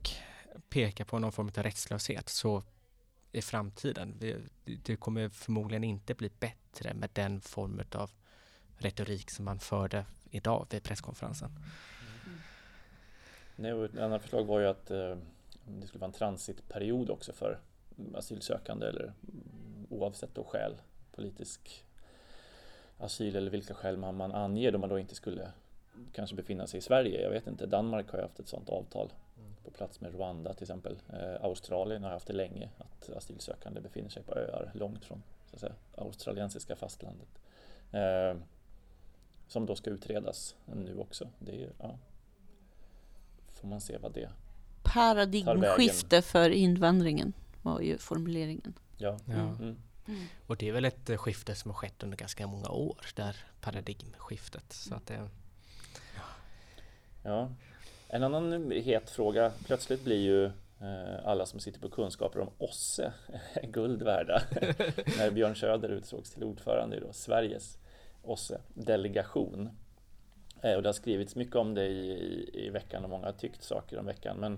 pekar 0.69 1.05
på 1.05 1.19
någon 1.19 1.31
form 1.31 1.51
av 1.57 1.63
rättslöshet 1.63 2.29
så 2.29 2.63
i 3.31 3.41
framtiden, 3.41 4.15
det, 4.65 4.95
kommer 4.95 5.29
förmodligen 5.29 5.83
inte 5.83 6.13
bli 6.13 6.29
bättre 6.39 6.93
med 6.93 7.09
den 7.13 7.41
form 7.41 7.81
av 7.91 8.11
retorik 8.77 9.29
som 9.31 9.45
man 9.45 9.59
förde 9.59 10.05
idag 10.31 10.67
vid 10.69 10.83
presskonferensen. 10.83 11.51
Nej, 13.55 13.73
och 13.73 13.85
ett 13.85 13.97
annat 13.97 14.21
förslag 14.21 14.45
var 14.45 14.59
ju 14.59 14.67
att 14.67 14.91
eh, 14.91 15.17
det 15.65 15.87
skulle 15.87 15.99
vara 15.99 16.07
en 16.07 16.17
transitperiod 16.17 17.09
också 17.09 17.33
för 17.33 17.59
asylsökande 18.15 18.87
eller 18.87 19.03
mm, 19.03 19.87
oavsett 19.89 20.35
då 20.35 20.43
skäl, 20.43 20.75
politisk 21.15 21.85
asyl 22.97 23.35
eller 23.35 23.51
vilka 23.51 23.73
skäl 23.73 23.97
man, 23.97 24.15
man 24.15 24.31
anger 24.31 24.71
då 24.71 24.77
man 24.77 24.89
då 24.89 24.99
inte 24.99 25.15
skulle 25.15 25.51
kanske 26.13 26.35
befinna 26.35 26.67
sig 26.67 26.77
i 26.77 26.81
Sverige. 26.81 27.21
Jag 27.21 27.29
vet 27.29 27.47
inte, 27.47 27.65
Danmark 27.65 28.11
har 28.11 28.17
ju 28.17 28.23
haft 28.23 28.39
ett 28.39 28.47
sådant 28.47 28.69
avtal 28.69 29.11
på 29.63 29.71
plats 29.71 30.01
med 30.01 30.15
Rwanda 30.15 30.53
till 30.53 30.63
exempel. 30.63 30.97
Eh, 31.13 31.43
Australien 31.45 32.03
har 32.03 32.11
haft 32.11 32.27
det 32.27 32.33
länge, 32.33 32.69
att 32.77 33.09
asylsökande 33.09 33.81
befinner 33.81 34.09
sig 34.09 34.23
på 34.23 34.35
öar 34.35 34.71
långt 34.73 35.05
från 35.05 35.23
så 35.49 35.55
att 35.55 35.59
säga, 35.59 35.73
australiensiska 35.97 36.75
fastlandet. 36.75 37.27
Eh, 37.91 38.41
som 39.47 39.65
då 39.65 39.75
ska 39.75 39.89
utredas 39.89 40.55
nu 40.65 40.97
också. 40.97 41.29
Det 41.39 41.63
är, 41.63 41.69
ja, 41.79 41.97
får 43.47 43.67
man 43.67 43.81
se 43.81 43.97
vad 43.97 44.13
det 44.13 44.29
Paradigmskifte 44.83 46.21
för 46.21 46.49
invandringen 46.49 47.33
var 47.61 47.81
ju 47.81 47.97
formuleringen. 47.97 48.73
Ja. 48.97 49.17
Ja. 49.25 49.33
Mm. 49.33 49.75
Och 50.47 50.57
det 50.57 50.69
är 50.69 50.71
väl 50.71 50.85
ett 50.85 51.09
eh, 51.09 51.17
skifte 51.17 51.55
som 51.55 51.71
har 51.71 51.75
skett 51.75 52.03
under 52.03 52.17
ganska 52.17 52.47
många 52.47 52.69
år, 52.69 53.05
där 53.15 53.35
paradigmskiftet. 53.61 54.73
Så 54.73 54.95
att 54.95 55.07
det, 55.07 55.29
ja. 57.23 57.49
En 58.07 58.23
annan 58.23 58.71
het 58.71 59.09
fråga 59.09 59.51
plötsligt 59.65 60.03
blir 60.03 60.17
ju 60.17 60.45
eh, 60.81 61.25
alla 61.25 61.45
som 61.45 61.59
sitter 61.59 61.79
på 61.79 61.89
kunskaper 61.89 62.39
om 62.39 62.49
OSSE 62.57 63.13
guld 63.63 64.01
värda. 64.01 64.41
När 65.17 65.31
Björn 65.31 65.55
Söder 65.55 65.89
utsågs 65.89 66.31
till 66.31 66.43
ordförande 66.43 66.97
i 66.97 67.01
Sveriges 67.11 67.77
OSSE-delegation. 68.23 69.69
Eh, 70.61 70.73
och 70.73 70.81
det 70.81 70.89
har 70.89 70.93
skrivits 70.93 71.35
mycket 71.35 71.55
om 71.55 71.73
det 71.73 71.87
i, 71.87 72.69
veckan 72.73 73.03
och 73.03 73.09
många 73.09 73.25
har 73.25 73.33
tyckt 73.33 73.63
saker 73.63 73.99
om 73.99 74.05
veckan. 74.05 74.37
Men 74.37 74.53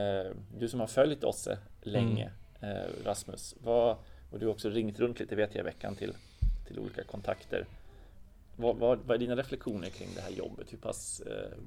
eh, 0.00 0.30
du 0.58 0.68
som 0.68 0.80
har 0.80 0.86
följt 0.86 1.24
OSSE 1.24 1.58
länge, 1.82 2.30
eh, 2.60 3.04
Rasmus, 3.04 3.54
vad, 3.62 3.96
och 4.30 4.38
du 4.38 4.46
har 4.46 4.52
också 4.52 4.70
ringt 4.70 5.00
runt 5.00 5.20
lite 5.20 5.36
vet 5.36 5.54
jag 5.54 5.62
i 5.62 5.64
veckan 5.64 5.96
till, 5.96 6.12
till 6.66 6.78
olika 6.78 7.04
kontakter. 7.04 7.66
Vad, 8.56 8.76
vad, 8.76 8.98
vad 8.98 9.14
är 9.14 9.18
dina 9.18 9.36
reflektioner 9.36 9.88
kring 9.88 10.08
det 10.14 10.20
här 10.20 10.30
jobbet? 10.30 10.66
Hur 10.72 10.78
pass 10.78 11.20
eh, 11.26 11.58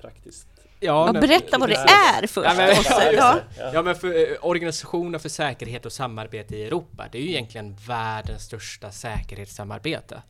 praktiskt? 0.00 0.48
Ja, 0.80 1.12
men- 1.12 1.20
berätta 1.20 1.58
vad 1.58 1.68
det 1.68 1.74
Ja, 1.74 2.18
är 2.22 2.26
först. 2.26 2.48
Ja, 2.48 2.54
men- 2.56 3.14
ja. 3.14 3.40
Ja 3.74 3.82
men 3.82 3.94
för 3.96 4.32
eh, 4.32 4.36
Organisationen 4.42 5.20
för 5.20 5.28
säkerhet 5.28 5.86
och 5.86 5.92
samarbete 5.92 6.56
i 6.56 6.64
Europa, 6.64 7.08
det 7.12 7.18
är 7.18 7.22
ju 7.22 7.28
egentligen 7.28 7.76
världens 7.88 8.42
största 8.42 8.90
säkerhetssamarbete. 8.90 10.22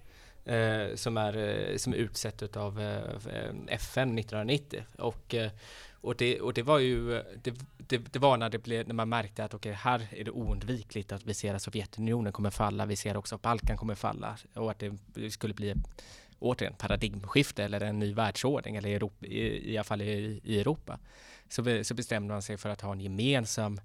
eh, 0.45 0.95
som, 0.95 1.17
är, 1.17 1.37
eh, 1.71 1.77
som 1.77 1.93
är 1.93 1.97
utsett 1.97 2.57
av 2.57 2.81
eh, 2.81 2.99
FN 3.69 4.19
1990. 4.19 4.83
Och, 4.99 5.35
eh, 5.35 5.51
och, 6.01 6.17
det, 6.17 6.41
och 6.41 6.55
det 6.55 6.63
var 6.63 6.79
ju, 6.79 7.23
det, 7.43 7.55
det, 7.89 7.99
det, 8.13 8.19
var 8.19 8.37
när, 8.37 8.51
det 8.51 8.59
blev, 8.59 8.87
när 8.87 8.95
man 8.95 9.09
märkte 9.09 9.45
att 9.45 9.55
okej, 9.55 9.71
okay, 9.71 9.81
här 9.81 10.09
är 10.11 10.25
det 10.25 10.31
oundvikligt 10.31 11.13
att 11.13 11.25
vi 11.25 11.35
ser 11.35 11.55
att 11.55 11.63
Sovjetunionen 11.63 12.33
kommer 12.33 12.51
falla, 12.51 12.87
vi 12.87 12.97
ser 12.97 13.17
också 13.17 13.35
att 13.35 13.43
Balkan 13.43 13.77
kommer 13.77 13.95
falla 13.95 14.37
och 14.55 14.71
att 14.71 14.83
det 15.15 15.31
skulle 15.31 15.55
bli 15.55 15.75
återigen 16.39 16.75
paradigmskifte 16.75 17.65
eller 17.65 17.81
en 17.81 17.99
ny 17.99 18.15
världsordning 18.15 18.77
eller 18.77 18.91
Europa, 18.91 19.27
i, 19.27 19.73
i 19.73 19.77
alla 19.77 19.85
fall 19.85 20.03
i, 20.03 20.41
i 20.45 20.61
Europa. 20.61 20.99
Så, 21.49 21.85
så 21.85 21.95
bestämde 21.95 22.35
man 22.35 22.43
sig 22.43 22.57
för 22.57 22.69
att 22.69 22.81
ha 22.81 22.93
en 22.93 23.01
gemensam 23.01 23.81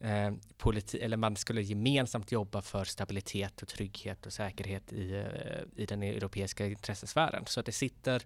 eh, 0.00 0.32
politik, 0.56 1.02
eller 1.02 1.16
man 1.16 1.36
skulle 1.36 1.62
gemensamt 1.62 2.32
jobba 2.32 2.62
för 2.62 2.84
stabilitet 2.84 3.62
och 3.62 3.68
trygghet 3.68 4.26
och 4.26 4.32
säkerhet 4.32 4.92
i, 4.92 5.12
eh, 5.12 5.82
i 5.82 5.86
den 5.86 6.02
europeiska 6.02 6.66
intressesfären. 6.66 7.44
Så 7.46 7.60
att 7.60 7.66
det 7.66 7.72
sitter, 7.72 8.22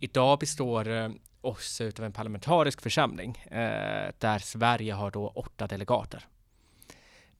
idag 0.00 0.38
består 0.38 0.88
eh, 0.88 1.08
oss 1.46 1.56
OSSE 1.58 1.84
utav 1.84 2.04
en 2.04 2.12
parlamentarisk 2.12 2.80
församling 2.80 3.38
eh, 3.50 4.12
där 4.18 4.38
Sverige 4.38 4.92
har 4.92 5.10
då 5.10 5.28
åtta 5.28 5.66
delegater. 5.66 6.26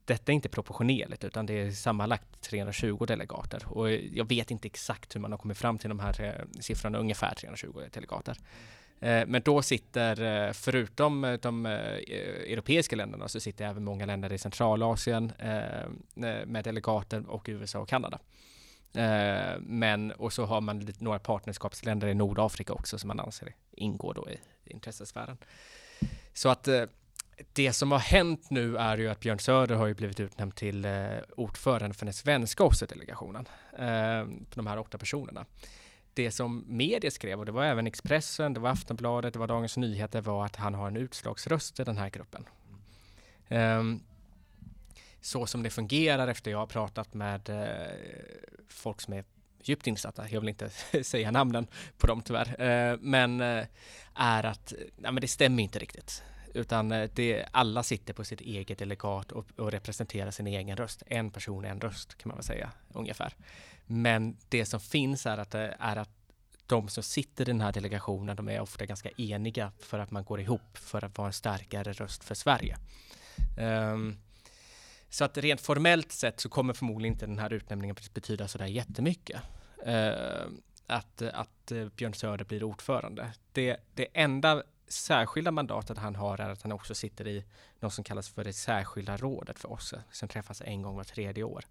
Detta 0.05 0.31
är 0.31 0.33
inte 0.33 0.49
proportionerligt 0.49 1.23
utan 1.23 1.45
det 1.45 1.53
är 1.53 1.71
sammanlagt 1.71 2.41
320 2.41 3.05
delegater 3.05 3.63
och 3.67 3.91
jag 3.91 4.29
vet 4.29 4.51
inte 4.51 4.67
exakt 4.67 5.15
hur 5.15 5.19
man 5.19 5.31
har 5.31 5.37
kommit 5.37 5.57
fram 5.57 5.77
till 5.77 5.89
de 5.89 5.99
här 5.99 6.21
eh, 6.21 6.59
siffrorna, 6.59 6.97
ungefär 6.97 7.35
320 7.35 7.81
delegater. 7.91 8.37
Eh, 8.99 9.23
men 9.27 9.41
då 9.41 9.61
sitter, 9.61 10.45
eh, 10.47 10.53
förutom 10.53 11.23
eh, 11.23 11.33
de 11.33 11.65
eh, 11.65 11.71
europeiska 12.51 12.95
länderna, 12.95 13.27
så 13.27 13.39
sitter 13.39 13.65
även 13.65 13.83
många 13.83 14.05
länder 14.05 14.33
i 14.33 14.37
Centralasien 14.37 15.31
eh, 15.39 15.89
med 16.45 16.63
delegater 16.63 17.29
och 17.29 17.45
USA 17.47 17.79
och 17.79 17.89
Kanada. 17.89 18.19
Men, 19.59 20.11
och 20.11 20.33
så 20.33 20.45
har 20.45 20.61
man 20.61 20.87
några 20.97 21.19
partnerskapsländer 21.19 22.07
i 22.07 22.13
Nordafrika 22.13 22.73
också 22.73 22.99
som 22.99 23.07
man 23.07 23.19
anser 23.19 23.55
ingår 23.71 24.13
då 24.13 24.29
i 24.29 24.39
intressesfären. 24.63 25.37
Så 26.33 26.49
att 26.49 26.67
det 27.53 27.73
som 27.73 27.91
har 27.91 27.99
hänt 27.99 28.49
nu 28.49 28.77
är 28.77 28.97
ju 28.97 29.09
att 29.09 29.19
Björn 29.19 29.39
Söder 29.39 29.75
har 29.75 29.87
ju 29.87 29.93
blivit 29.93 30.19
utnämnd 30.19 30.55
till 30.55 30.87
ordförande 31.37 31.93
för 31.93 32.05
den 32.05 32.13
svenska 32.13 32.63
OSSE-delegationen, 32.63 33.47
de 34.55 34.67
här 34.67 34.79
åtta 34.79 34.97
personerna 34.97 35.45
det 36.15 36.31
som 36.31 36.63
media 36.67 37.11
skrev, 37.11 37.39
och 37.39 37.45
det 37.45 37.51
var 37.51 37.63
även 37.65 37.87
Expressen, 37.87 38.53
det 38.53 38.59
var 38.59 38.69
Aftonbladet, 38.69 39.33
det 39.33 39.39
var 39.39 39.47
Dagens 39.47 39.77
Nyheter, 39.77 40.21
var 40.21 40.45
att 40.45 40.55
han 40.55 40.73
har 40.73 40.87
en 40.87 40.97
utslagsröst 40.97 41.79
i 41.79 41.83
den 41.83 41.97
här 41.97 42.09
gruppen. 42.09 42.45
Um, 43.49 44.03
så 45.25 45.45
som 45.45 45.63
det 45.63 45.69
fungerar 45.69 46.27
efter 46.27 46.51
jag 46.51 46.57
har 46.57 46.67
pratat 46.67 47.13
med 47.13 47.49
eh, 47.49 47.93
folk 48.67 49.01
som 49.01 49.13
är 49.13 49.23
djupt 49.63 49.87
insatta, 49.87 50.29
jag 50.29 50.39
vill 50.39 50.49
inte 50.49 50.69
säga 51.03 51.31
namnen 51.31 51.67
på 51.97 52.07
dem 52.07 52.21
tyvärr, 52.21 52.61
eh, 52.61 52.97
men 53.01 53.41
eh, 53.41 53.65
är 54.15 54.43
att 54.43 54.73
nej, 54.95 55.11
men 55.11 55.21
det 55.21 55.27
stämmer 55.27 55.63
inte 55.63 55.79
riktigt. 55.79 56.23
Utan 56.53 56.89
det, 56.89 57.45
alla 57.51 57.83
sitter 57.83 58.13
på 58.13 58.23
sitt 58.23 58.41
eget 58.41 58.77
delegat 58.77 59.31
och, 59.31 59.45
och 59.55 59.71
representerar 59.71 60.31
sin 60.31 60.47
egen 60.47 60.77
röst. 60.77 61.03
En 61.07 61.31
person, 61.31 61.65
en 61.65 61.81
röst 61.81 62.17
kan 62.17 62.29
man 62.29 62.37
väl 62.37 62.43
säga 62.43 62.71
ungefär. 62.93 63.33
Men 63.85 64.37
det 64.49 64.65
som 64.65 64.79
finns 64.79 65.25
är 65.25 65.37
att, 65.37 65.55
är 65.55 65.95
att 65.95 66.09
de 66.65 66.87
som 66.87 67.03
sitter 67.03 67.43
i 67.43 67.51
den 67.51 67.61
här 67.61 67.71
delegationen, 67.71 68.35
de 68.35 68.49
är 68.49 68.59
ofta 68.59 68.85
ganska 68.85 69.09
eniga 69.09 69.71
för 69.79 69.99
att 69.99 70.11
man 70.11 70.23
går 70.23 70.39
ihop 70.39 70.77
för 70.77 71.05
att 71.05 71.17
vara 71.17 71.27
en 71.27 71.33
starkare 71.33 71.93
röst 71.93 72.23
för 72.23 72.35
Sverige. 72.35 72.77
Um, 73.57 74.17
så 75.09 75.23
att 75.23 75.37
rent 75.37 75.61
formellt 75.61 76.11
sett 76.11 76.39
så 76.39 76.49
kommer 76.49 76.73
förmodligen 76.73 77.13
inte 77.13 77.25
den 77.25 77.39
här 77.39 77.53
utnämningen 77.53 77.95
betyda 78.13 78.47
sådär 78.47 78.65
jättemycket. 78.65 79.41
Eh, 79.85 80.45
att, 80.87 81.21
att 81.21 81.71
eh, 81.71 81.87
Björn 81.95 82.13
Söder 82.13 82.45
blir 82.45 82.63
ordförande. 82.63 83.33
Det, 83.51 83.77
det 83.93 84.07
enda 84.13 84.63
särskilda 84.87 85.51
mandatet 85.51 85.97
han 85.97 86.15
har 86.15 86.37
är 86.37 86.49
att 86.49 86.61
han 86.61 86.71
också 86.71 86.95
sitter 86.95 87.27
i 87.27 87.43
något 87.79 87.93
som 87.93 88.03
kallas 88.03 88.29
för 88.29 88.43
det 88.43 88.53
särskilda 88.53 89.17
rådet 89.17 89.59
för 89.59 89.71
oss, 89.71 89.93
som 90.11 90.27
träffas 90.27 90.61
en 90.61 90.81
gång 90.81 90.95
var 90.95 91.03
tredje 91.03 91.43
år. 91.43 91.65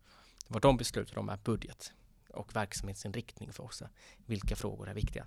Vad 0.48 0.62
de 0.62 0.76
beslutar 0.76 1.18
om 1.18 1.28
är 1.28 1.38
budget 1.44 1.92
och 2.28 2.56
verksamhetsinriktning 2.56 3.52
för 3.52 3.64
oss. 3.64 3.82
Vilka 4.26 4.56
frågor 4.56 4.88
är 4.88 4.94
viktiga? 4.94 5.26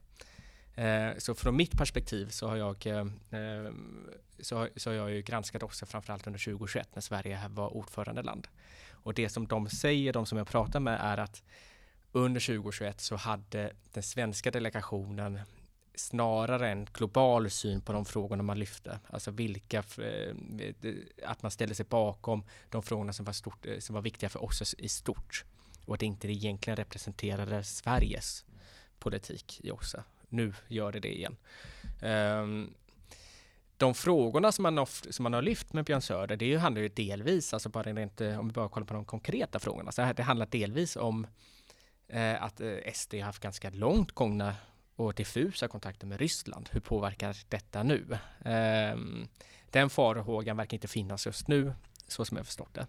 Eh, 0.77 1.17
så 1.17 1.35
från 1.35 1.55
mitt 1.55 1.77
perspektiv 1.77 2.29
så 2.29 2.47
har 2.47 2.55
jag, 2.55 2.85
eh, 2.87 3.05
så, 4.39 4.67
så 4.75 4.89
har 4.89 4.95
jag 4.95 5.11
ju 5.11 5.21
granskat 5.21 5.63
också 5.63 5.85
framförallt 5.85 6.27
under 6.27 6.39
2021 6.39 6.89
när 6.95 7.01
Sverige 7.01 7.41
var 7.49 7.77
ordförandeland. 7.77 8.47
Och 8.91 9.13
det 9.13 9.29
som 9.29 9.47
de 9.47 9.69
säger, 9.69 10.13
de 10.13 10.25
som 10.25 10.37
jag 10.37 10.47
pratar 10.47 10.79
med, 10.79 10.99
är 11.01 11.17
att 11.17 11.43
under 12.11 12.41
2021 12.41 13.01
så 13.01 13.15
hade 13.15 13.73
den 13.93 14.03
svenska 14.03 14.51
delegationen 14.51 15.39
snarare 15.95 16.69
en 16.69 16.87
global 16.93 17.49
syn 17.49 17.81
på 17.81 17.93
de 17.93 18.05
frågorna 18.05 18.43
man 18.43 18.59
lyfte. 18.59 18.99
Alltså 19.07 19.31
vilka, 19.31 19.77
eh, 19.77 20.35
att 21.25 21.41
man 21.41 21.51
ställde 21.51 21.75
sig 21.75 21.85
bakom 21.85 22.43
de 22.69 22.83
frågorna 22.83 23.13
som 23.13 23.25
var, 23.25 23.33
stort, 23.33 23.65
eh, 23.65 23.79
som 23.79 23.95
var 23.95 24.01
viktiga 24.01 24.29
för 24.29 24.43
oss 24.43 24.75
i 24.77 24.89
stort 24.89 25.45
och 25.85 25.93
att 25.93 25.99
det 25.99 26.05
inte 26.05 26.27
egentligen 26.27 26.77
representerade 26.77 27.63
Sveriges 27.63 28.45
politik 28.99 29.61
i 29.63 29.71
OSSE. 29.71 30.03
Nu 30.29 30.53
gör 30.67 30.91
det 30.91 30.99
det 30.99 31.17
igen. 31.17 31.37
Um, 32.01 32.73
de 33.77 33.93
frågorna 33.93 34.51
som 34.51 34.63
man, 34.63 34.77
oft, 34.77 35.13
som 35.13 35.23
man 35.23 35.33
har 35.33 35.41
lyft 35.41 35.73
med 35.73 35.85
Björn 35.85 36.01
Söder, 36.01 36.35
det 36.35 36.55
handlar 36.55 36.81
ju 36.81 36.89
delvis, 36.89 37.53
alltså 37.53 37.69
bara 37.69 37.83
rent, 37.83 38.21
eh, 38.21 38.39
om 38.39 38.47
vi 38.47 38.53
bara 38.53 38.69
kollar 38.69 38.87
på 38.87 38.93
de 38.93 39.05
konkreta 39.05 39.59
frågorna, 39.59 39.91
så 39.91 40.13
det 40.15 40.23
handlar 40.23 40.45
delvis 40.45 40.95
om 40.95 41.27
eh, 42.07 42.43
att 42.43 42.61
eh, 42.61 42.93
SD 42.93 43.13
har 43.13 43.21
haft 43.21 43.43
ganska 43.43 43.69
långt 43.69 44.11
gångna 44.11 44.55
och 44.95 45.13
diffusa 45.13 45.67
kontakter 45.67 46.07
med 46.07 46.19
Ryssland. 46.19 46.69
Hur 46.71 46.79
påverkar 46.79 47.37
detta 47.49 47.83
nu? 47.83 48.17
Eh, 48.45 48.97
den 49.71 49.89
farhågan 49.89 50.57
verkar 50.57 50.77
inte 50.77 50.87
finnas 50.87 51.25
just 51.25 51.47
nu, 51.47 51.73
så 52.07 52.25
som 52.25 52.37
jag 52.37 52.45
förstått 52.45 52.73
det. 52.73 52.87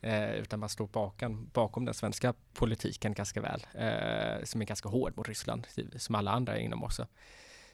Eh, 0.00 0.30
utan 0.34 0.60
man 0.60 0.68
står 0.68 0.86
bakom, 0.86 1.50
bakom 1.52 1.84
den 1.84 1.94
svenska 1.94 2.34
politiken 2.54 3.14
ganska 3.14 3.40
väl, 3.40 3.66
eh, 3.74 4.44
som 4.44 4.60
är 4.60 4.64
ganska 4.64 4.88
hård 4.88 5.16
mot 5.16 5.28
Ryssland, 5.28 5.66
som 5.96 6.14
alla 6.14 6.30
andra 6.30 6.58
inom 6.58 6.84
oss. 6.84 7.00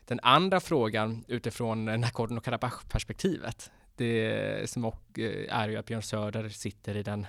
Den 0.06 0.20
andra 0.22 0.60
frågan 0.60 1.24
utifrån 1.28 1.88
Nagorno-Karabach-perspektivet, 1.88 3.70
det 3.96 4.70
som 4.70 4.84
och, 4.84 5.18
eh, 5.18 5.58
är 5.58 5.68
ju 5.68 5.76
att 5.76 5.86
Björn 5.86 6.02
Söder 6.02 6.48
sitter 6.48 6.96
i 6.96 7.02
den 7.02 7.26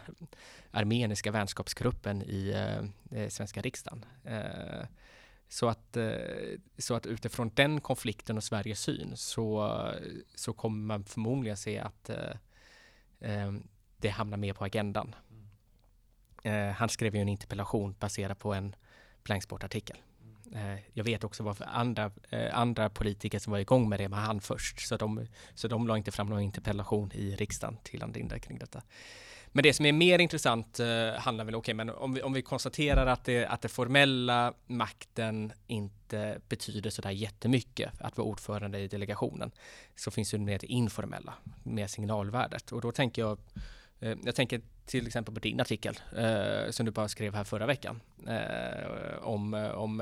armeniska 0.71 1.31
vänskapsgruppen 1.31 2.21
i 2.21 2.49
eh, 2.49 3.19
eh, 3.19 3.29
svenska 3.29 3.61
riksdagen. 3.61 4.05
Eh, 4.23 4.85
så 5.49 5.67
att, 5.67 5.97
eh, 5.97 6.57
så 6.77 6.93
att 6.93 7.05
utifrån 7.05 7.51
den 7.53 7.81
konflikten 7.81 8.37
och 8.37 8.43
Sveriges 8.43 8.79
syn 8.79 9.11
så, 9.15 9.71
så 10.35 10.53
kommer 10.53 10.85
man 10.85 11.03
förmodligen 11.03 11.57
se 11.57 11.79
att 11.79 12.09
eh, 13.19 13.53
det 14.05 14.11
hamnar 14.11 14.37
mer 14.37 14.53
på 14.53 14.65
agendan. 14.65 15.15
Mm. 16.43 16.69
Eh, 16.69 16.75
han 16.75 16.89
skrev 16.89 17.15
ju 17.15 17.21
en 17.21 17.29
interpellation 17.29 17.95
baserad 17.99 18.39
på 18.39 18.53
en 18.53 18.75
blanksportartikel. 19.23 19.97
Eh, 20.53 20.79
jag 20.93 21.03
vet 21.03 21.23
också 21.23 21.43
varför 21.43 21.65
andra, 21.65 22.11
eh, 22.29 22.57
andra 22.57 22.89
politiker 22.89 23.39
som 23.39 23.51
var 23.51 23.59
igång 23.59 23.89
med 23.89 23.99
det 23.99 24.07
var 24.07 24.17
han 24.17 24.41
först, 24.41 24.87
så 24.87 24.97
de, 24.97 25.27
så 25.55 25.67
de 25.67 25.87
la 25.87 25.97
inte 25.97 26.11
fram 26.11 26.27
någon 26.27 26.41
interpellation 26.41 27.11
i 27.11 27.35
riksdagen 27.35 27.77
till 27.83 28.03
Ann 28.03 28.11
Linde 28.11 28.39
kring 28.39 28.59
detta. 28.59 28.81
Men 29.47 29.63
det 29.63 29.73
som 29.73 29.85
är 29.85 29.91
mer 29.91 30.19
intressant 30.19 30.79
eh, 30.79 31.13
handlar 31.17 31.45
väl, 31.45 31.55
okej, 31.55 31.59
okay, 31.59 31.85
men 31.85 31.89
om 31.89 32.13
vi, 32.13 32.21
om 32.21 32.33
vi 32.33 32.41
konstaterar 32.41 33.05
att 33.07 33.23
det, 33.23 33.45
att 33.45 33.61
det 33.61 33.69
formella 33.69 34.53
makten 34.67 35.53
inte 35.67 36.39
betyder 36.49 36.89
sådär 36.89 37.11
jättemycket 37.11 38.01
att 38.01 38.17
vara 38.17 38.27
ordförande 38.27 38.79
i 38.79 38.87
delegationen, 38.87 39.51
så 39.95 40.11
finns 40.11 40.31
det 40.31 40.37
mer 40.37 40.59
det 40.59 40.67
informella, 40.67 41.33
mer 41.63 41.87
signalvärdet. 41.87 42.71
Och 42.71 42.81
då 42.81 42.91
tänker 42.91 43.21
jag 43.21 43.37
Eh, 43.99 44.17
jag 44.23 44.35
tänker 44.35 44.61
till 44.85 45.07
exempel 45.07 45.33
på 45.33 45.39
din 45.39 45.61
artikel 45.61 45.99
eh, 46.17 46.71
som 46.71 46.85
du 46.85 46.91
bara 46.91 47.07
skrev 47.07 47.35
här 47.35 47.43
förra 47.43 47.65
veckan 47.65 48.01
eh, 48.27 49.17
om, 49.21 49.53
eh, 49.53 49.69
om 49.69 50.01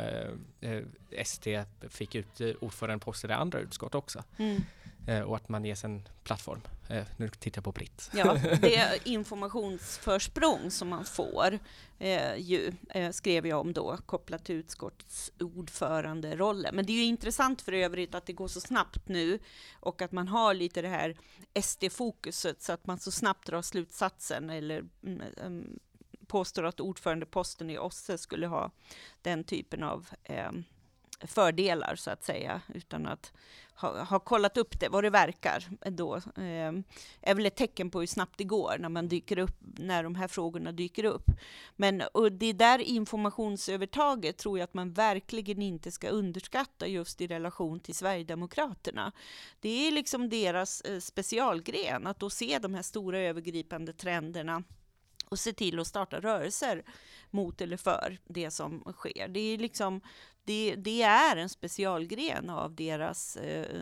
eh, 0.62 0.82
ST 1.12 1.64
fick 1.90 2.16
ut 2.16 2.42
ordförandeposter 2.60 3.30
i 3.30 3.34
andra 3.34 3.60
utskott 3.60 3.96
också. 3.96 4.24
Mm 4.38 4.62
och 5.26 5.36
att 5.36 5.50
man 5.50 5.66
ges 5.66 5.84
en 5.84 6.08
plattform. 6.24 6.62
nu 7.18 7.30
tittar 7.30 7.58
jag 7.58 7.64
på 7.64 7.72
Britt. 7.72 8.10
Ja, 8.14 8.34
det 8.62 8.76
är 8.76 9.08
informationsförsprång 9.08 10.72
som 10.72 10.90
man 10.90 11.06
får, 11.06 11.60
eh, 12.00 12.36
ju, 12.36 12.72
eh, 12.90 13.12
skrev 13.12 13.48
jag 13.48 13.60
om 13.60 13.74
då, 13.74 13.98
kopplat 14.06 14.46
till 14.46 14.56
utskottsordföranderollen. 14.56 16.76
Men 16.76 16.86
det 16.86 16.94
är 16.94 16.98
ju 16.98 17.04
intressant 17.04 17.62
för 17.62 17.72
övrigt 17.72 18.16
att 18.16 18.26
det 18.26 18.34
går 18.34 18.48
så 18.48 18.62
snabbt 18.62 19.08
nu 19.08 19.40
och 19.80 20.02
att 20.02 20.12
man 20.12 20.28
har 20.28 20.54
lite 20.54 20.82
det 20.82 20.88
här 20.88 21.18
SD-fokuset 21.54 22.62
så 22.62 22.74
att 22.74 22.88
man 22.88 23.00
så 23.00 23.12
snabbt 23.12 23.48
drar 23.48 23.62
slutsatsen 23.62 24.50
eller 24.50 24.86
mm, 25.04 25.22
mm, 25.38 25.80
påstår 26.28 26.64
att 26.64 26.80
ordförandeposten 26.80 27.70
i 27.70 27.78
OSSE 27.78 28.18
skulle 28.18 28.48
ha 28.48 28.72
den 29.22 29.44
typen 29.44 29.84
av 29.84 30.10
eh, 30.24 30.52
fördelar 31.24 31.96
så 31.96 32.12
att 32.12 32.24
säga, 32.24 32.62
utan 32.74 33.08
att 33.08 33.34
ha, 33.76 34.04
ha 34.04 34.20
kollat 34.20 34.58
upp 34.58 34.80
det, 34.80 34.90
vad 34.90 35.04
det 35.04 35.10
verkar 35.10 35.70
då. 35.90 36.16
Eh, 36.16 36.74
är 37.22 37.36
väl 37.36 37.46
ett 37.46 37.56
tecken 37.56 37.90
på 37.90 38.00
hur 38.00 38.08
snabbt 38.08 38.38
det 38.38 38.44
går 38.44 38.76
när 38.80 38.90
man 38.90 39.08
dyker 39.08 39.40
upp, 39.40 39.58
när 39.60 40.04
de 40.04 40.16
här 40.16 40.28
frågorna 40.28 40.72
dyker 40.72 41.04
upp. 41.04 41.26
Men 41.76 42.02
och 42.14 42.32
det 42.32 42.54
där 42.54 42.80
informationsövertaget 42.80 44.38
tror 44.38 44.60
jag 44.60 44.64
att 44.64 44.74
man 44.74 44.94
verkligen 44.94 45.62
inte 45.62 45.92
ska 45.92 46.10
underskatta 46.10 46.88
just 46.88 47.22
i 47.22 47.28
relation 47.28 47.80
till 47.80 47.96
Sverigedemokraterna. 47.96 49.12
Det 49.60 49.88
är 49.88 49.92
liksom 49.92 50.30
deras 50.30 50.82
eh, 50.82 51.00
specialgren, 51.00 52.08
att 52.08 52.20
då 52.20 52.30
se 52.30 52.60
de 52.60 52.74
här 52.74 52.82
stora 52.82 53.20
övergripande 53.20 53.94
trenderna 53.94 54.64
och 55.34 55.40
se 55.40 55.54
till 55.54 55.80
att 55.80 55.88
starta 55.88 56.20
rörelser 56.20 56.84
mot 57.30 57.62
eller 57.62 57.78
för 57.78 58.18
det 58.26 58.52
som 58.52 58.94
sker. 58.98 59.28
Det 59.28 59.40
är, 59.40 59.58
liksom, 59.58 60.02
det, 60.44 60.76
det 60.76 61.02
är 61.02 61.38
en 61.38 61.50
specialgren 61.50 62.50
av 62.50 62.76
deras 62.76 63.38
eh, 63.38 63.82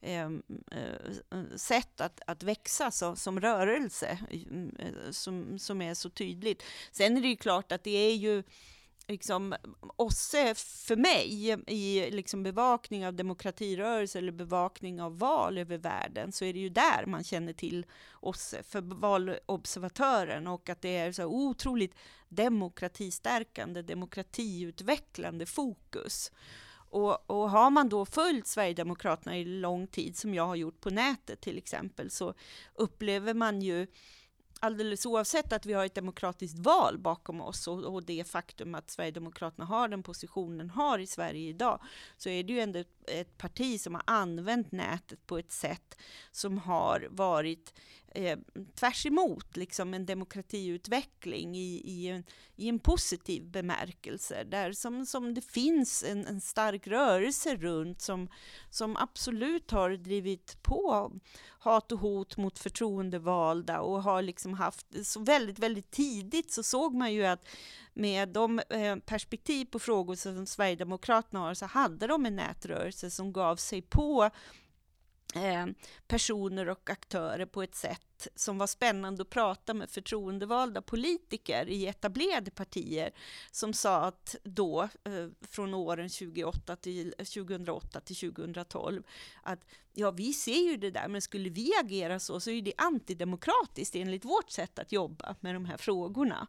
eh, 0.00 0.30
eh, 0.70 0.92
eh 1.30 1.56
sätt 1.56 2.00
att, 2.00 2.20
att 2.26 2.42
växa 2.42 2.90
som, 2.90 3.16
som 3.16 3.40
rörelse, 3.40 4.18
mm, 4.30 4.76
eh, 4.78 5.10
som, 5.10 5.58
som 5.58 5.82
är 5.82 5.94
så 5.94 6.10
tydligt. 6.10 6.62
Sen 6.92 7.16
är 7.16 7.20
det 7.20 7.28
ju 7.28 7.36
klart 7.36 7.72
att 7.72 7.84
det 7.84 7.96
är 7.96 8.14
ju 8.14 8.42
liksom, 9.08 9.54
OSSE 9.96 10.54
för 10.54 10.96
mig 10.96 11.60
i 11.66 12.10
liksom 12.10 12.42
bevakning 12.42 13.06
av 13.06 13.14
demokratirörelse 13.14 14.18
eller 14.18 14.32
bevakning 14.32 15.02
av 15.02 15.18
val 15.18 15.58
över 15.58 15.78
världen 15.78 16.32
så 16.32 16.44
är 16.44 16.52
det 16.52 16.58
ju 16.58 16.68
där 16.68 17.06
man 17.06 17.24
känner 17.24 17.52
till 17.52 17.86
OSSE 18.20 18.62
för 18.62 18.80
valobservatören 18.80 20.46
och 20.46 20.68
att 20.68 20.82
det 20.82 20.96
är 20.96 21.12
så 21.12 21.24
otroligt 21.24 21.94
demokratistärkande, 22.28 23.82
demokratiutvecklande 23.82 25.46
fokus. 25.46 26.32
Och, 26.90 27.30
och, 27.30 27.50
har 27.50 27.70
man 27.70 27.88
då 27.88 28.06
följt 28.06 28.46
Sverigedemokraterna 28.46 29.38
i 29.38 29.44
lång 29.44 29.86
tid, 29.86 30.16
som 30.16 30.34
jag 30.34 30.46
har 30.46 30.56
gjort 30.56 30.80
på 30.80 30.90
nätet 30.90 31.40
till 31.40 31.58
exempel, 31.58 32.10
så 32.10 32.34
upplever 32.74 33.34
man 33.34 33.62
ju 33.62 33.86
alldeles 34.60 35.06
oavsett 35.06 35.52
att 35.52 35.66
vi 35.66 35.72
har 35.72 35.86
ett 35.86 35.94
demokratiskt 35.94 36.58
val 36.58 36.98
bakom 36.98 37.40
oss 37.40 37.68
och, 37.68 37.84
och, 37.84 38.02
det 38.02 38.28
faktum 38.28 38.74
att 38.74 38.90
Sverigedemokraterna 38.90 39.64
har 39.64 39.88
den 39.88 40.02
positionen 40.02 40.70
har 40.70 40.98
i 40.98 41.06
Sverige 41.06 41.48
idag, 41.48 41.80
så 42.16 42.28
är 42.28 42.42
det 42.42 42.52
ju 42.52 42.60
ändå 42.60 42.78
ett, 42.78 43.10
ett 43.10 43.38
parti 43.38 43.80
som 43.80 43.94
har 43.94 44.02
använt 44.06 44.72
nätet 44.72 45.26
på 45.26 45.38
ett 45.38 45.52
sätt 45.52 45.98
som 46.32 46.58
har 46.58 47.08
varit 47.10 47.74
eh, 48.14 48.38
tvärs 48.74 49.06
emot 49.06 49.56
liksom 49.56 49.94
en 49.94 50.06
demokratiutveckling 50.06 51.56
i, 51.56 51.82
i, 51.84 52.08
en, 52.08 52.24
i 52.56 52.68
en 52.68 52.78
positiv 52.78 53.50
bemärkelse, 53.50 54.44
där 54.44 54.72
som, 54.72 55.06
som 55.06 55.34
det 55.34 55.40
finns 55.40 56.04
en, 56.08 56.26
en 56.26 56.40
stark 56.40 56.86
rörelse 56.86 57.56
runt 57.56 58.02
som, 58.02 58.28
som 58.70 58.96
absolut 58.96 59.70
har 59.70 59.90
drivit 59.90 60.62
på 60.62 61.12
hat 61.58 61.92
och 61.92 61.98
hot 61.98 62.36
mot 62.36 62.58
förtroendevalda 62.58 63.80
och 63.80 64.02
har 64.02 64.22
liksom 64.22 64.54
haft, 64.54 65.06
så 65.06 65.20
väldigt, 65.20 65.58
väldigt 65.58 65.90
tidigt 65.90 66.52
så 66.52 66.62
såg 66.62 66.94
man 66.94 67.12
ju 67.12 67.26
att 67.26 67.48
med 67.94 68.28
de 68.28 68.58
eh, 68.58 68.96
perspektiv 68.96 69.64
på 69.64 69.78
frågor 69.78 70.14
som 70.14 70.46
Sverigedemokraterna 70.46 71.40
har 71.40 71.54
så 71.54 71.66
hade 71.66 72.06
de 72.06 72.26
en 72.26 72.36
nätrörelse 72.36 73.10
som 73.10 73.32
gav 73.32 73.56
sig 73.56 73.82
på 73.82 74.30
Eh, 75.34 75.66
personer 76.06 76.68
och 76.68 76.90
aktörer 76.90 77.46
på 77.46 77.62
ett 77.62 77.74
sätt 77.74 78.28
som 78.34 78.58
var 78.58 78.66
spännande 78.66 79.22
att 79.22 79.30
prata 79.30 79.74
med 79.74 79.90
förtroendevalda 79.90 80.82
politiker 80.82 81.68
i 81.68 81.86
etablerade 81.86 82.50
partier 82.50 83.10
som 83.50 83.72
sa 83.72 84.04
att 84.04 84.36
då, 84.42 84.82
eh, 84.82 85.28
från 85.50 85.74
åren 85.74 86.08
2008 86.08 86.76
till, 86.76 87.14
2008 87.18 88.00
till 88.00 88.16
2012, 88.16 89.02
att 89.42 89.60
ja, 89.94 90.10
vi 90.10 90.32
ser 90.32 90.70
ju 90.70 90.76
det 90.76 90.90
där, 90.90 91.08
men 91.08 91.22
skulle 91.22 91.50
vi 91.50 91.72
agera 91.80 92.20
så, 92.20 92.40
så 92.40 92.50
är 92.50 92.62
det 92.62 92.72
antidemokratiskt 92.76 93.96
enligt 93.96 94.24
vårt 94.24 94.50
sätt 94.50 94.78
att 94.78 94.92
jobba 94.92 95.34
med 95.40 95.54
de 95.54 95.64
här 95.64 95.76
frågorna. 95.76 96.48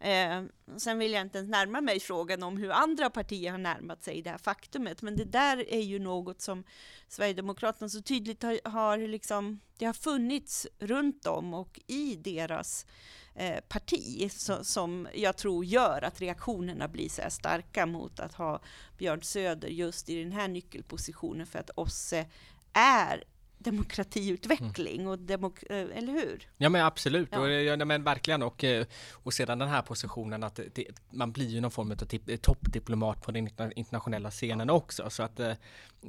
Eh, 0.00 0.42
sen 0.76 0.98
vill 0.98 1.12
jag 1.12 1.22
inte 1.22 1.38
ens 1.38 1.50
närma 1.50 1.80
mig 1.80 2.00
frågan 2.00 2.42
om 2.42 2.56
hur 2.56 2.70
andra 2.70 3.10
partier 3.10 3.50
har 3.50 3.58
närmat 3.58 4.04
sig 4.04 4.22
det 4.22 4.30
här 4.30 4.38
faktumet, 4.38 5.02
men 5.02 5.16
det 5.16 5.24
där 5.24 5.70
är 5.72 5.80
ju 5.80 5.98
något 5.98 6.40
som 6.40 6.64
Sverigedemokraterna 7.08 7.88
så 7.88 8.02
tydligt 8.02 8.42
har, 8.42 8.60
har 8.64 8.98
liksom, 8.98 9.60
det 9.78 9.84
har 9.84 9.92
funnits 9.92 10.66
runt 10.78 11.26
om 11.26 11.54
och 11.54 11.80
i 11.86 12.16
deras 12.16 12.86
eh, 13.34 13.60
parti, 13.68 14.32
så, 14.32 14.64
som 14.64 15.08
jag 15.14 15.36
tror 15.36 15.64
gör 15.64 16.04
att 16.04 16.20
reaktionerna 16.20 16.88
blir 16.88 17.08
så 17.08 17.22
här 17.22 17.30
starka 17.30 17.86
mot 17.86 18.20
att 18.20 18.34
ha 18.34 18.60
Björn 18.98 19.22
Söder 19.22 19.68
just 19.68 20.08
i 20.08 20.22
den 20.22 20.32
här 20.32 20.48
nyckelpositionen, 20.48 21.46
för 21.46 21.58
att 21.58 21.70
OSSE 21.74 22.26
är 22.72 23.24
demokratiutveckling 23.58 25.00
mm. 25.00 25.06
och 25.06 25.18
demok 25.18 25.62
eh, 25.62 25.76
eller 25.76 26.12
hur? 26.12 26.48
Ja 26.56 26.68
men 26.68 26.84
absolut, 26.84 27.28
ja. 27.32 27.38
Och, 27.38 27.50
ja, 27.50 27.84
men 27.84 28.02
verkligen 28.02 28.42
och, 28.42 28.64
eh, 28.64 28.86
och 29.12 29.34
sedan 29.34 29.58
den 29.58 29.68
här 29.68 29.82
positionen 29.82 30.44
att 30.44 30.60
det, 30.74 30.86
man 31.10 31.32
blir 31.32 31.48
ju 31.48 31.60
någon 31.60 31.70
form 31.70 31.90
av 31.90 31.96
toppdiplomat 32.36 33.22
på 33.22 33.32
den 33.32 33.48
internationella 33.76 34.30
scenen 34.30 34.70
också 34.70 35.10
så 35.10 35.22
att 35.22 35.40
eh, 35.40 35.52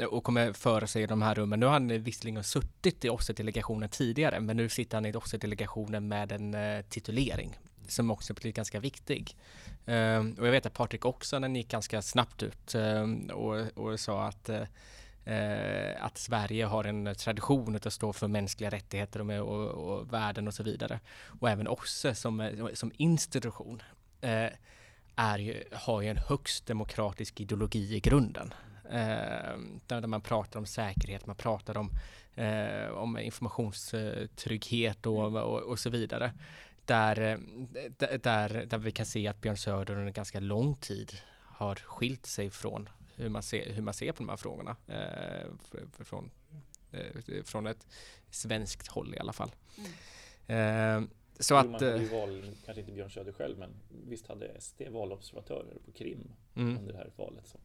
och 0.07 0.23
kommer 0.23 0.53
föra 0.53 0.88
sig 0.88 1.03
i 1.03 1.07
de 1.07 1.21
här 1.21 1.36
rummen. 1.36 1.60
Nu 1.60 1.65
har 1.65 1.73
han 1.73 2.03
visserligen 2.03 2.43
suttit 2.43 3.05
i 3.05 3.10
OSSE-delegationen 3.10 3.89
tidigare 3.89 4.39
men 4.39 4.57
nu 4.57 4.69
sitter 4.69 4.97
han 4.97 5.05
i 5.05 5.13
OSSE-delegationen 5.13 6.07
med 6.07 6.31
en 6.31 6.83
titulering 6.89 7.57
som 7.88 8.12
också 8.12 8.33
blir 8.33 8.51
ganska 8.51 8.79
viktig. 8.79 9.36
och 10.38 10.45
jag 10.45 10.51
vet 10.51 10.65
att 10.65 10.73
Patrik 10.73 11.05
också 11.05 11.39
den 11.39 11.55
gick 11.55 11.67
ganska 11.67 12.01
snabbt 12.01 12.43
ut 12.43 12.75
och, 13.33 13.77
och 13.77 13.99
sa 13.99 14.23
att 14.23 14.49
eh, 15.27 16.05
att 16.05 16.17
Sverige 16.17 16.65
har 16.65 16.83
en 16.83 17.15
tradition 17.15 17.75
att 17.75 17.93
stå 17.93 18.13
för 18.13 18.27
mänskliga 18.27 18.69
rättigheter 18.69 19.21
och, 19.21 19.47
och, 19.47 19.97
och 19.97 20.13
värden 20.13 20.47
och 20.47 20.53
så 20.53 20.63
vidare. 20.63 20.99
Och 21.39 21.49
även 21.49 21.67
OSSE 21.67 22.15
som, 22.15 22.69
som 22.73 22.91
institution 22.97 23.81
eh, 24.21 24.49
är 25.15 25.39
ju, 25.39 25.63
har 25.71 26.01
ju 26.01 26.07
en 26.07 26.17
högst 26.17 26.65
demokratisk 26.65 27.39
ideologi 27.39 27.95
i 27.95 27.99
grunden. 27.99 28.53
Eh, 28.89 29.57
där 29.87 30.07
man 30.07 30.21
pratar 30.21 30.59
om 30.59 30.65
säkerhet, 30.65 31.25
man 31.25 31.35
pratar 31.35 31.77
om, 31.77 31.91
eh, 32.35 32.89
om 32.89 33.17
informationstrygghet 33.19 35.05
och, 35.05 35.35
och, 35.35 35.59
och 35.59 35.79
så 35.79 35.89
vidare. 35.89 36.33
Där, 36.85 37.19
eh, 37.19 37.37
där, 38.19 38.65
där 38.65 38.77
vi 38.77 38.91
kan 38.91 39.05
se 39.05 39.27
att 39.27 39.41
Björn 39.41 39.57
Söder 39.57 39.97
under 39.97 40.11
ganska 40.11 40.39
lång 40.39 40.75
tid 40.75 41.17
har 41.43 41.75
skilt 41.75 42.25
sig 42.25 42.49
från 42.49 42.89
hur 43.17 43.30
man 43.30 43.43
ser, 43.43 43.73
hur 43.73 43.82
man 43.82 43.93
ser 43.93 44.12
på 44.12 44.17
de 44.17 44.30
här 44.30 44.38
frågorna 44.38 44.75
eh, 44.88 45.47
från, 45.99 46.32
eh, 46.91 47.43
från 47.43 47.67
ett 47.67 47.88
svenskt 48.30 48.88
håll 48.88 49.13
i 49.15 49.19
alla 49.19 49.34
fall. 49.34 49.51
Mm. 50.47 51.03
Eh, 51.03 51.10
så 51.39 51.56
att... 51.56 51.65
Man 51.65 51.73
hade 51.73 51.97
ju 51.97 52.06
eh, 52.06 52.12
val, 52.12 52.56
kanske 52.65 52.82
inte 52.82 52.93
Björn 52.93 53.12
Söder 53.12 53.32
själv, 53.32 53.58
men 53.60 53.69
visst 54.08 54.27
hade 54.27 54.62
SD 54.62 54.82
valobservatörer 54.89 55.77
på 55.86 55.91
Krim 55.91 56.32
mm. 56.56 56.77
under 56.77 56.93
det 56.93 56.97
här 56.97 57.12
valet. 57.15 57.47
Så. 57.47 57.58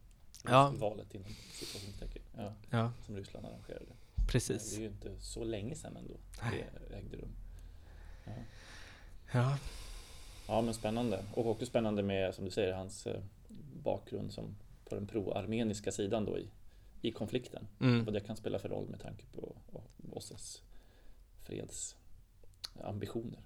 Ja. 0.44 0.74
Valet 0.76 1.14
inom 1.14 1.30
situationstecken. 1.52 2.22
Ja, 2.36 2.54
ja. 2.70 2.92
Som 3.06 3.16
Ryssland 3.16 3.46
arrangerade. 3.46 3.92
Precis. 4.28 4.70
Det 4.70 4.76
är 4.76 4.80
ju 4.80 4.86
inte 4.86 5.20
så 5.20 5.44
länge 5.44 5.74
sedan 5.74 5.96
ändå 5.96 6.14
det 6.50 6.96
ägde 6.96 7.16
rum. 7.16 7.34
Ja. 8.24 8.32
ja. 9.32 9.58
Ja 10.46 10.60
men 10.60 10.74
spännande. 10.74 11.24
Och 11.34 11.46
också 11.46 11.66
spännande 11.66 12.02
med, 12.02 12.34
som 12.34 12.44
du 12.44 12.50
säger, 12.50 12.72
hans 12.72 13.06
eh, 13.06 13.20
bakgrund 13.82 14.32
som 14.32 14.56
på 14.92 14.96
den 14.96 15.06
pro-armeniska 15.06 15.92
sidan 15.92 16.24
då 16.24 16.38
i, 16.38 16.48
i 17.00 17.12
konflikten. 17.12 17.66
Mm. 17.80 18.04
Vad 18.04 18.14
det 18.14 18.20
kan 18.20 18.36
spela 18.36 18.58
för 18.58 18.68
roll 18.68 18.88
med 18.88 19.00
tanke 19.00 19.24
på 19.32 19.56
OSSEs 20.12 20.62
fredsambitioner 21.42 23.40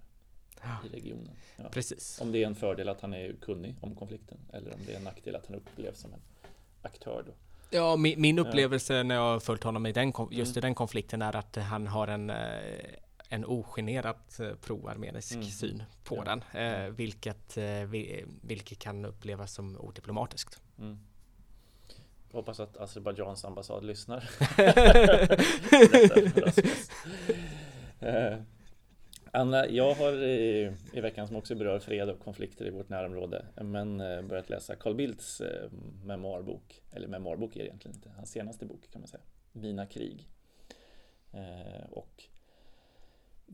i 0.84 0.88
regionen. 0.88 1.30
Ja. 1.56 1.64
Precis. 1.70 2.20
Om 2.20 2.32
det 2.32 2.42
är 2.42 2.46
en 2.46 2.54
fördel 2.54 2.88
att 2.88 3.00
han 3.00 3.14
är 3.14 3.32
kunnig 3.32 3.76
om 3.80 3.94
konflikten 3.94 4.38
eller 4.52 4.74
om 4.74 4.80
det 4.86 4.92
är 4.92 4.96
en 4.96 5.04
nackdel 5.04 5.36
att 5.36 5.46
han 5.46 5.56
upplevs 5.56 6.00
som 6.00 6.12
en 6.12 6.20
aktör 6.82 7.24
då. 7.26 7.32
Ja, 7.70 7.96
min, 7.96 8.20
min 8.20 8.38
upplevelse 8.38 8.94
ja. 8.94 9.02
när 9.02 9.14
jag 9.14 9.22
har 9.22 9.40
följt 9.40 9.62
honom 9.62 9.86
i 9.86 9.92
den, 9.92 10.12
just 10.30 10.56
mm. 10.56 10.58
i 10.58 10.60
den 10.60 10.74
konflikten 10.74 11.22
är 11.22 11.36
att 11.36 11.56
han 11.56 11.86
har 11.86 12.08
en 12.08 12.30
eh, 12.30 12.36
en 13.28 13.44
ogenerat 13.44 14.40
eh, 14.40 14.54
pro-armenisk 14.54 15.34
mm. 15.34 15.46
syn 15.46 15.82
på 16.04 16.16
ja. 16.16 16.24
den, 16.24 16.42
eh, 16.62 16.90
vilket, 16.90 17.58
vilket 18.42 18.78
kan 18.78 19.04
upplevas 19.04 19.52
som 19.52 19.76
odiplomatiskt. 19.80 20.60
Mm. 20.78 20.98
Hoppas 22.36 22.60
att 22.60 22.76
Azerbajdzjans 22.76 23.44
ambassad 23.44 23.84
lyssnar. 23.84 24.30
Eh, 28.00 28.38
Anna, 29.30 29.68
jag 29.68 29.94
har 29.94 30.12
i, 30.12 30.72
i, 30.92 31.00
veckan 31.00 31.26
som 31.26 31.36
också 31.36 31.54
berör 31.54 31.78
fred 31.78 32.10
och 32.10 32.18
konflikter 32.18 32.66
i 32.66 32.70
vårt 32.70 32.88
närområde, 32.88 33.46
men 33.54 34.00
eh, 34.00 34.22
börjat 34.22 34.50
läsa 34.50 34.76
Carl 34.76 34.94
Bildts 34.94 35.40
eh, 35.40 35.70
memoarbok, 36.04 36.82
eller 36.92 37.08
memoarbok 37.08 37.56
är 37.56 37.60
det 37.60 37.66
egentligen 37.66 37.94
inte, 37.94 38.10
hans 38.16 38.30
senaste 38.30 38.66
bok 38.66 38.90
kan 38.90 39.00
man 39.00 39.08
säga, 39.08 39.22
Mina 39.52 39.86
krig. 39.86 40.28
och 41.90 42.24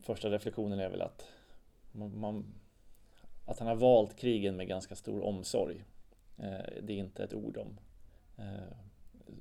första 0.01 0.29
reflektionen 0.29 0.79
är 0.79 0.89
väl 0.89 1.01
att 1.01 1.27
man, 1.91 2.19
man, 2.19 2.53
att 3.45 3.59
han 3.59 3.67
har 3.67 3.75
valt 3.75 4.15
krigen 4.15 4.55
med 4.55 4.67
ganska 4.67 4.95
stor 4.95 5.23
omsorg. 5.23 5.83
det 6.81 6.93
är 6.93 6.97
inte 6.97 7.23
ett 7.23 7.33
ord 7.33 7.57
om 7.57 7.77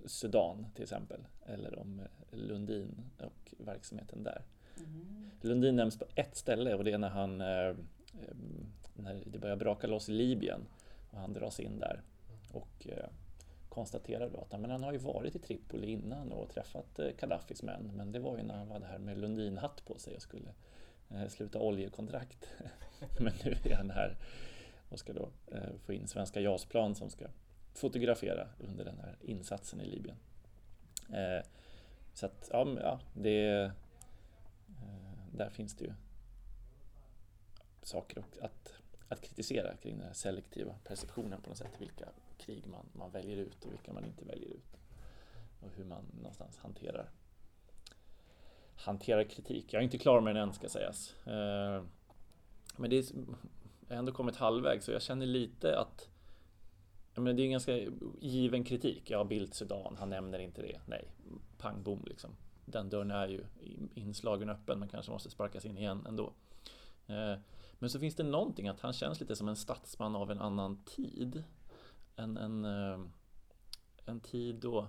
Sudan 0.06 0.66
till 0.74 0.82
exempel, 0.82 1.20
eller 1.46 1.78
om 1.78 2.02
Lundin 2.30 3.10
och 3.18 3.54
verksamheten 3.58 4.22
där. 4.22 4.42
Mm. 4.76 5.30
Lundin 5.40 5.76
nämns 5.76 5.98
på 5.98 6.04
ett 6.14 6.36
ställe 6.36 6.74
och 6.74 6.84
det 6.84 6.92
är 6.92 6.98
när 6.98 7.08
han 7.08 7.40
eh, 7.40 7.74
när 8.94 9.22
det 9.26 9.38
börjar 9.38 9.56
braka 9.56 9.86
loss 9.86 10.08
i 10.08 10.12
Libyen 10.12 10.66
och 11.10 11.18
han 11.18 11.32
dras 11.32 11.60
in 11.60 11.78
där 11.78 12.02
och 12.52 12.86
eh, 12.88 13.08
konstaterar 13.68 14.30
då 14.30 14.40
att 14.40 14.60
men 14.60 14.70
han 14.70 14.82
har 14.82 14.92
ju 14.92 14.98
varit 14.98 15.36
i 15.36 15.38
Tripoli 15.38 15.86
innan 15.86 16.32
och 16.32 16.50
träffat 16.50 16.98
eh, 16.98 17.08
Gaddafis 17.20 17.62
män 17.62 17.90
men 17.94 18.12
det 18.12 18.18
var 18.18 18.36
ju 18.36 18.42
när 18.42 18.54
han 18.54 18.68
var 18.68 18.80
där 18.80 18.98
med 18.98 19.18
Lundin-hatt 19.18 19.84
på 19.84 19.98
sig 19.98 20.16
och 20.16 20.22
skulle 20.22 20.54
eh, 21.10 21.28
sluta 21.28 21.58
oljekontrakt. 21.58 22.48
men 23.20 23.32
nu 23.44 23.56
är 23.64 23.74
han 23.74 23.90
här 23.90 24.16
och 24.88 24.98
ska 24.98 25.12
då 25.12 25.28
eh, 25.46 25.76
få 25.86 25.92
in 25.92 26.08
svenska 26.08 26.40
JAS-plan 26.40 26.94
som 26.94 27.10
ska 27.10 27.26
fotografera 27.74 28.48
under 28.58 28.84
den 28.84 28.98
här 28.98 29.16
insatsen 29.20 29.80
i 29.80 29.86
Libyen. 29.86 30.16
Eh, 31.08 31.46
så 32.14 32.26
att, 32.26 32.48
ja, 32.52 32.76
ja 32.80 33.00
det... 33.14 33.48
Eh, 33.48 33.70
där 35.32 35.50
finns 35.50 35.76
det 35.76 35.84
ju 35.84 35.92
saker 37.82 38.24
att, 38.40 38.74
att 39.08 39.20
kritisera 39.20 39.76
kring 39.76 39.98
den 39.98 40.06
här 40.06 40.14
selektiva 40.14 40.74
perceptionen 40.84 41.42
på 41.42 41.48
något 41.48 41.58
sätt. 41.58 41.76
Vilka 41.78 42.08
krig 42.38 42.66
man, 42.66 42.86
man 42.92 43.10
väljer 43.10 43.36
ut 43.36 43.64
och 43.64 43.72
vilka 43.72 43.92
man 43.92 44.04
inte 44.04 44.24
väljer 44.24 44.48
ut. 44.48 44.76
Och 45.60 45.70
hur 45.76 45.84
man 45.84 46.04
någonstans 46.16 46.58
hanterar, 46.58 47.10
hanterar 48.76 49.24
kritik. 49.24 49.72
Jag 49.72 49.80
är 49.80 49.84
inte 49.84 49.98
klar 49.98 50.20
med 50.20 50.34
den 50.34 50.48
än 50.48 50.54
ska 50.54 50.68
sägas. 50.68 51.26
Eh, 51.26 51.84
men 52.76 52.90
det 52.90 52.98
är, 52.98 53.04
jag 53.88 53.94
har 53.94 53.98
ändå 53.98 54.12
kommit 54.12 54.36
halvvägs 54.36 54.84
så 54.84 54.92
jag 54.92 55.02
känner 55.02 55.26
lite 55.26 55.78
att 55.78 56.08
men 57.14 57.36
det 57.36 57.42
är 57.42 57.44
en 57.44 57.50
ganska 57.50 57.78
given 58.20 58.64
kritik. 58.64 59.10
Ja, 59.10 59.24
Bildt 59.24 59.54
Sudan, 59.54 59.96
han 59.98 60.10
nämner 60.10 60.38
inte 60.38 60.62
det. 60.62 60.80
Nej, 60.86 61.08
pang 61.58 61.82
bom 61.82 62.04
liksom. 62.06 62.30
Den 62.64 62.90
dörren 62.90 63.10
är 63.10 63.28
ju 63.28 63.44
inslagen 63.94 64.48
öppen 64.48 64.78
men 64.78 64.88
kanske 64.88 65.12
måste 65.12 65.30
sparkas 65.30 65.64
in 65.64 65.78
igen 65.78 66.06
ändå. 66.08 66.32
Eh, 67.06 67.34
men 67.78 67.90
så 67.90 67.98
finns 67.98 68.14
det 68.14 68.22
någonting 68.22 68.68
att 68.68 68.80
han 68.80 68.92
känns 68.92 69.20
lite 69.20 69.36
som 69.36 69.48
en 69.48 69.56
statsman 69.56 70.16
av 70.16 70.30
en 70.30 70.40
annan 70.40 70.84
tid. 70.84 71.44
En, 72.16 72.36
en, 72.36 72.64
en 74.06 74.20
tid 74.20 74.54
då 74.54 74.88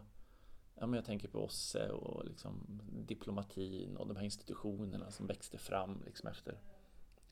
Ja, 0.76 0.88
men 0.88 0.94
jag 0.94 1.06
tänker 1.06 1.28
på 1.28 1.44
OSSE 1.44 1.90
och 1.90 2.26
liksom 2.26 2.82
diplomatin 3.08 3.98
och 3.98 4.08
de 4.08 4.18
här 4.18 4.24
institutionerna 4.24 5.12
som 5.12 5.28
växte 5.28 5.58
fram 5.58 6.04
liksom 6.06 6.30
efter 6.30 6.60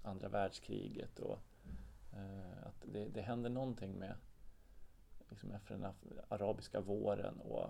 andra 0.03 0.29
världskriget. 0.29 1.19
Och, 1.19 1.39
eh, 2.13 2.67
att 2.67 2.85
det, 2.93 3.05
det 3.05 3.21
händer 3.21 3.49
någonting 3.49 3.99
med 3.99 4.15
liksom 5.31 5.51
efter 5.51 5.77
den 5.77 5.93
arabiska 6.27 6.81
våren 6.81 7.39
och 7.39 7.69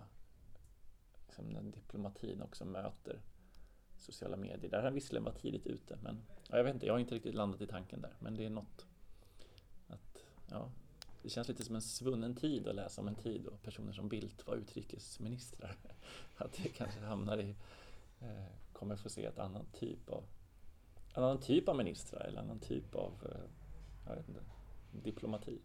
liksom 1.28 1.46
när 1.50 1.62
diplomatin 1.62 2.42
också 2.42 2.66
möter 2.66 3.22
sociala 3.98 4.38
medier. 4.38 4.72
Där 4.72 4.78
har 4.78 4.84
han 4.84 4.94
visserligen 4.94 5.24
varit 5.24 5.42
tidigt 5.42 5.68
ute 5.68 5.98
men 6.02 6.22
ja, 6.50 6.58
jag 6.58 6.64
vet 6.64 6.74
inte, 6.74 6.86
jag 6.86 6.94
har 6.94 7.00
inte 7.00 7.16
riktigt 7.16 7.36
landat 7.36 7.62
i 7.62 7.68
tanken 7.68 8.02
där 8.02 8.16
men 8.20 8.36
det 8.36 8.46
är 8.46 8.50
något 8.50 8.86
att 9.88 10.24
ja, 10.50 10.72
det 11.22 11.30
känns 11.30 11.48
lite 11.48 11.66
som 11.66 11.76
en 11.76 11.82
svunnen 11.82 12.36
tid 12.36 12.68
att 12.68 12.76
läsa 12.76 13.02
om 13.02 13.08
en 13.08 13.16
tid 13.16 13.42
då 13.42 13.58
personer 13.58 13.94
som 13.94 14.10
Bildt 14.10 14.48
var 14.48 14.56
utrikesministrar. 14.56 15.78
Att 16.38 16.54
det 16.54 16.70
kanske 16.70 17.00
hamnar 17.00 17.38
i, 17.38 17.56
eh, 18.20 18.46
kommer 18.74 18.96
få 18.96 19.10
se 19.10 19.26
ett 19.26 19.40
annan 19.40 19.66
typ 19.66 20.10
av 20.10 20.24
en 21.14 21.24
annan 21.24 21.40
typ 21.40 21.70
av 21.70 21.76
ministrar 21.76 22.20
eller 22.22 22.40
en 22.40 22.46
annan 22.46 22.60
typ 22.60 22.96
av 22.96 23.14
eh, 23.26 23.50
jag 24.08 24.16
vet 24.16 24.30
inte, 24.30 24.42
diplomati 24.92 25.62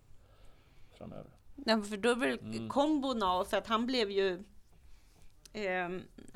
framöver. 0.90 1.30
Ja, 1.64 1.82
för 1.82 1.96
då 1.96 2.14
väl 2.14 2.38
mm. 2.38 2.68
kombon 2.68 3.22
av, 3.22 3.44
för 3.44 3.56
att 3.56 3.66
han 3.66 3.86
blev 3.86 4.10
ju 4.10 4.32
eh, 5.52 5.88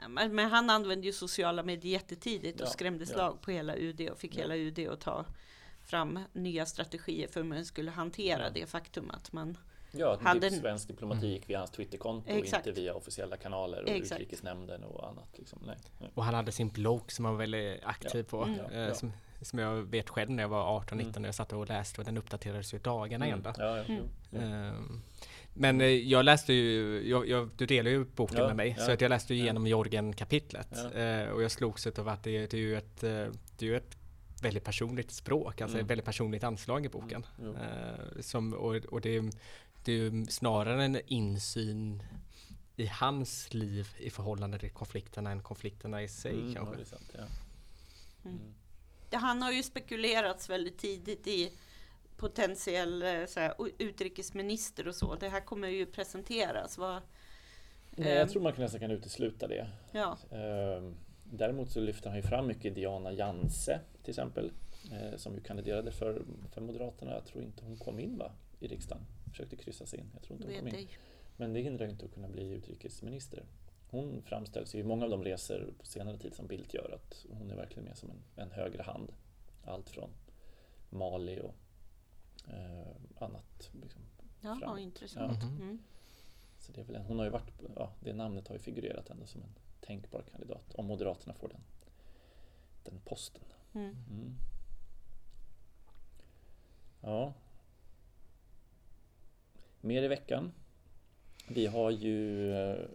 men 0.09 0.39
han 0.39 0.71
använde 0.71 1.07
ju 1.07 1.13
sociala 1.13 1.63
medier 1.63 1.93
jättetidigt 1.93 2.61
och 2.61 2.67
ja, 2.67 2.71
skrämde 2.71 3.07
slag 3.07 3.33
ja. 3.35 3.39
på 3.43 3.51
hela 3.51 3.77
UD 3.77 4.11
och 4.11 4.19
fick 4.19 4.35
ja. 4.35 4.41
hela 4.41 4.57
UD 4.57 4.79
att 4.79 5.01
ta 5.01 5.25
fram 5.83 6.19
nya 6.33 6.67
strategier 6.67 7.29
för 7.29 7.41
hur 7.41 7.49
man 7.49 7.65
skulle 7.65 7.91
hantera 7.91 8.51
det 8.51 8.67
faktum 8.67 9.11
att 9.11 9.33
man 9.33 9.59
Ja, 9.93 10.15
att 10.15 10.23
hade... 10.23 10.51
svensk 10.51 10.89
diplomati 10.89 11.27
gick 11.27 11.51
via 11.51 11.59
hans 11.59 11.71
Twitterkonto 11.71 12.33
och 12.33 12.47
inte 12.47 12.73
via 12.73 12.95
officiella 12.95 13.37
kanaler 13.37 13.83
och 13.83 13.89
Exakt. 13.89 14.21
utrikesnämnden 14.21 14.85
och 14.85 15.09
annat. 15.09 15.39
Liksom. 15.39 15.63
Nej, 15.67 15.77
nej. 15.99 16.11
Och 16.15 16.25
han 16.25 16.35
hade 16.35 16.53
sin 16.53 16.69
blogg 16.69 17.13
som 17.13 17.25
han 17.25 17.35
var 17.35 17.39
väldigt 17.39 17.85
aktiv 17.85 18.23
på. 18.23 18.43
Mm. 18.43 18.73
Eh, 18.73 18.95
som, 18.95 19.13
som 19.43 19.59
jag 19.59 19.83
vet 19.83 20.09
själv 20.09 20.31
när 20.31 20.43
jag 20.43 20.49
var 20.49 20.81
18-19 20.81 20.93
mm. 20.93 21.13
när 21.23 21.29
jag 21.29 21.35
satt 21.35 21.53
och 21.53 21.69
läste 21.69 22.01
och 22.01 22.05
den 22.05 22.17
uppdaterades 22.17 22.75
ju 22.75 22.79
dagarna 22.79 23.27
mm. 23.27 23.37
ända. 23.37 23.55
Ja, 23.59 23.77
ja, 23.77 23.85
mm. 24.39 25.03
Men 25.55 25.81
eh, 25.81 25.87
jag 25.87 26.25
läste 26.25 26.53
ju, 26.53 27.03
jag, 27.09 27.29
jag, 27.29 27.51
du 27.57 27.67
delar 27.67 27.91
ju 27.91 28.05
boken 28.05 28.39
ja, 28.39 28.47
med 28.47 28.57
mig, 28.57 28.75
ja, 28.79 28.85
så 28.85 28.93
att 28.93 29.01
jag 29.01 29.09
läste 29.09 29.35
ju 29.35 29.41
igenom 29.41 29.67
Jorgen-kapitlet. 29.67 30.69
Ja. 30.95 31.33
och 31.33 31.43
jag 31.43 31.51
slogs 31.51 31.87
av 31.87 32.09
att 32.09 32.23
det, 32.23 32.47
det, 32.47 32.57
är 32.57 32.61
ju 32.61 32.77
ett, 32.77 33.01
det 33.01 33.61
är 33.61 33.67
ju 33.67 33.77
ett 33.77 33.97
väldigt 34.43 34.65
personligt 34.65 35.11
språk, 35.11 35.61
alltså 35.61 35.77
mm. 35.77 35.85
ett 35.85 35.91
väldigt 35.91 36.07
personligt 36.07 36.45
anslag 36.45 36.87
i 36.87 36.89
boken. 36.89 37.27
Mm. 37.39 37.55
som, 38.21 38.55
och, 38.55 38.75
och 38.75 39.01
det, 39.01 39.31
det 39.85 39.93
är 39.93 39.97
ju 39.97 40.27
snarare 40.27 40.85
en 40.85 41.01
insyn 41.07 42.03
i 42.77 42.87
hans 42.87 43.55
liv 43.55 43.89
i 43.99 44.11
förhållande 44.11 44.59
till 44.59 44.71
konflikterna 44.71 45.31
än 45.31 45.43
konflikterna 45.43 46.03
i 46.03 46.09
sig 46.09 46.33
mm, 46.33 46.55
kanske. 46.55 46.97
Han 49.13 49.43
har 49.43 49.53
ju 49.53 49.63
spekulerats 49.63 50.51
väldigt 50.51 50.79
tidigt 50.79 51.27
i 51.27 51.53
potentiell 52.17 53.03
eh, 53.03 53.09
här, 53.09 53.55
utrikesminister 53.79 54.89
och 54.89 54.95
så. 54.95 55.15
Det 55.15 55.29
här 55.29 55.41
kommer 55.41 55.69
ju 55.69 55.87
presenteras. 55.87 56.79
Vad, 56.79 57.03
Nej, 57.91 58.13
jag 58.13 58.31
tror 58.31 58.43
man 58.43 58.53
nästan 58.57 58.81
kan 58.81 58.91
utesluta 58.91 59.49
det. 59.49 59.67
Ja. 59.93 60.19
Ehm, 60.31 60.97
däremot 61.25 61.71
så 61.71 61.81
lyfter 61.81 62.09
han 62.09 62.17
ju 62.17 62.23
fram 62.23 62.47
mycket 62.47 62.75
Diana 62.75 63.13
Janse 63.13 63.81
till 64.03 64.11
exempel. 64.11 64.53
Eh, 64.93 65.17
som 65.17 65.35
ju 65.35 65.41
kandiderade 65.41 65.93
för, 65.93 66.23
för 66.53 66.61
Moderaterna. 66.61 67.13
Jag 67.13 67.25
tror 67.25 67.45
inte 67.45 67.65
hon 67.65 67.77
kom 67.77 68.01
in 68.01 68.19
va, 68.19 68.33
i 68.61 68.69
riksdagen. 68.69 69.07
Försökte 69.31 69.57
kryssa 69.57 69.87
sig 69.87 69.99
in. 69.99 70.11
Jag 70.15 70.23
tror 70.23 70.37
inte 70.37 70.49
hon 70.49 70.59
kom 70.59 70.69
in. 70.69 70.89
Men 71.37 71.53
det 71.53 71.61
hindrar 71.61 71.87
ju 71.87 71.93
inte 71.93 72.05
att 72.05 72.15
kunna 72.15 72.29
bli 72.29 72.51
utrikesminister. 72.51 73.45
Hon 73.91 74.23
framställs 74.23 74.75
ju 74.75 74.79
i 74.79 74.83
många 74.83 75.05
av 75.05 75.11
de 75.11 75.25
resor 75.25 75.75
på 75.79 75.87
senare 75.87 76.19
tid 76.19 76.35
som 76.35 76.47
Bildt 76.47 76.75
gör 76.75 76.91
att 76.95 77.27
hon 77.31 77.51
är 77.51 77.57
verkligen 77.57 77.85
med 77.85 77.99
som 77.99 78.11
en, 78.11 78.23
en 78.37 78.51
högre 78.51 78.83
hand. 78.83 79.13
Allt 79.65 79.91
från 79.91 80.11
Mali 80.91 81.41
och 81.41 81.55
eh, 82.53 83.23
annat. 83.23 83.71
Liksom, 83.83 84.03
Jaha, 84.41 84.81
intressant. 84.81 85.39
Ja. 85.43 85.49
Mm. 85.49 85.79
Så 86.59 86.73
det 86.73 86.81
är 86.81 86.85
väl 86.85 86.97
en, 86.97 87.03
hon 87.03 87.19
har 87.19 87.25
ju 87.25 87.31
varit, 87.31 87.63
ja, 87.77 87.93
det 88.01 88.13
namnet 88.13 88.49
har 88.49 88.55
ju 88.55 88.61
figurerat 88.61 89.11
ändå 89.11 89.27
som 89.27 89.43
en 89.43 89.55
tänkbar 89.81 90.25
kandidat 90.31 90.75
om 90.75 90.87
Moderaterna 90.87 91.35
får 91.35 91.49
den, 91.49 91.61
den 92.85 93.01
posten. 93.05 93.45
Mm. 93.75 93.97
Mm. 94.11 94.37
Ja. 97.01 97.33
Mer 99.81 100.03
i 100.03 100.09
veckan. 100.09 100.53
Vi 101.49 101.67
har 101.67 101.91
ju 101.91 102.53
eh, 102.55 102.87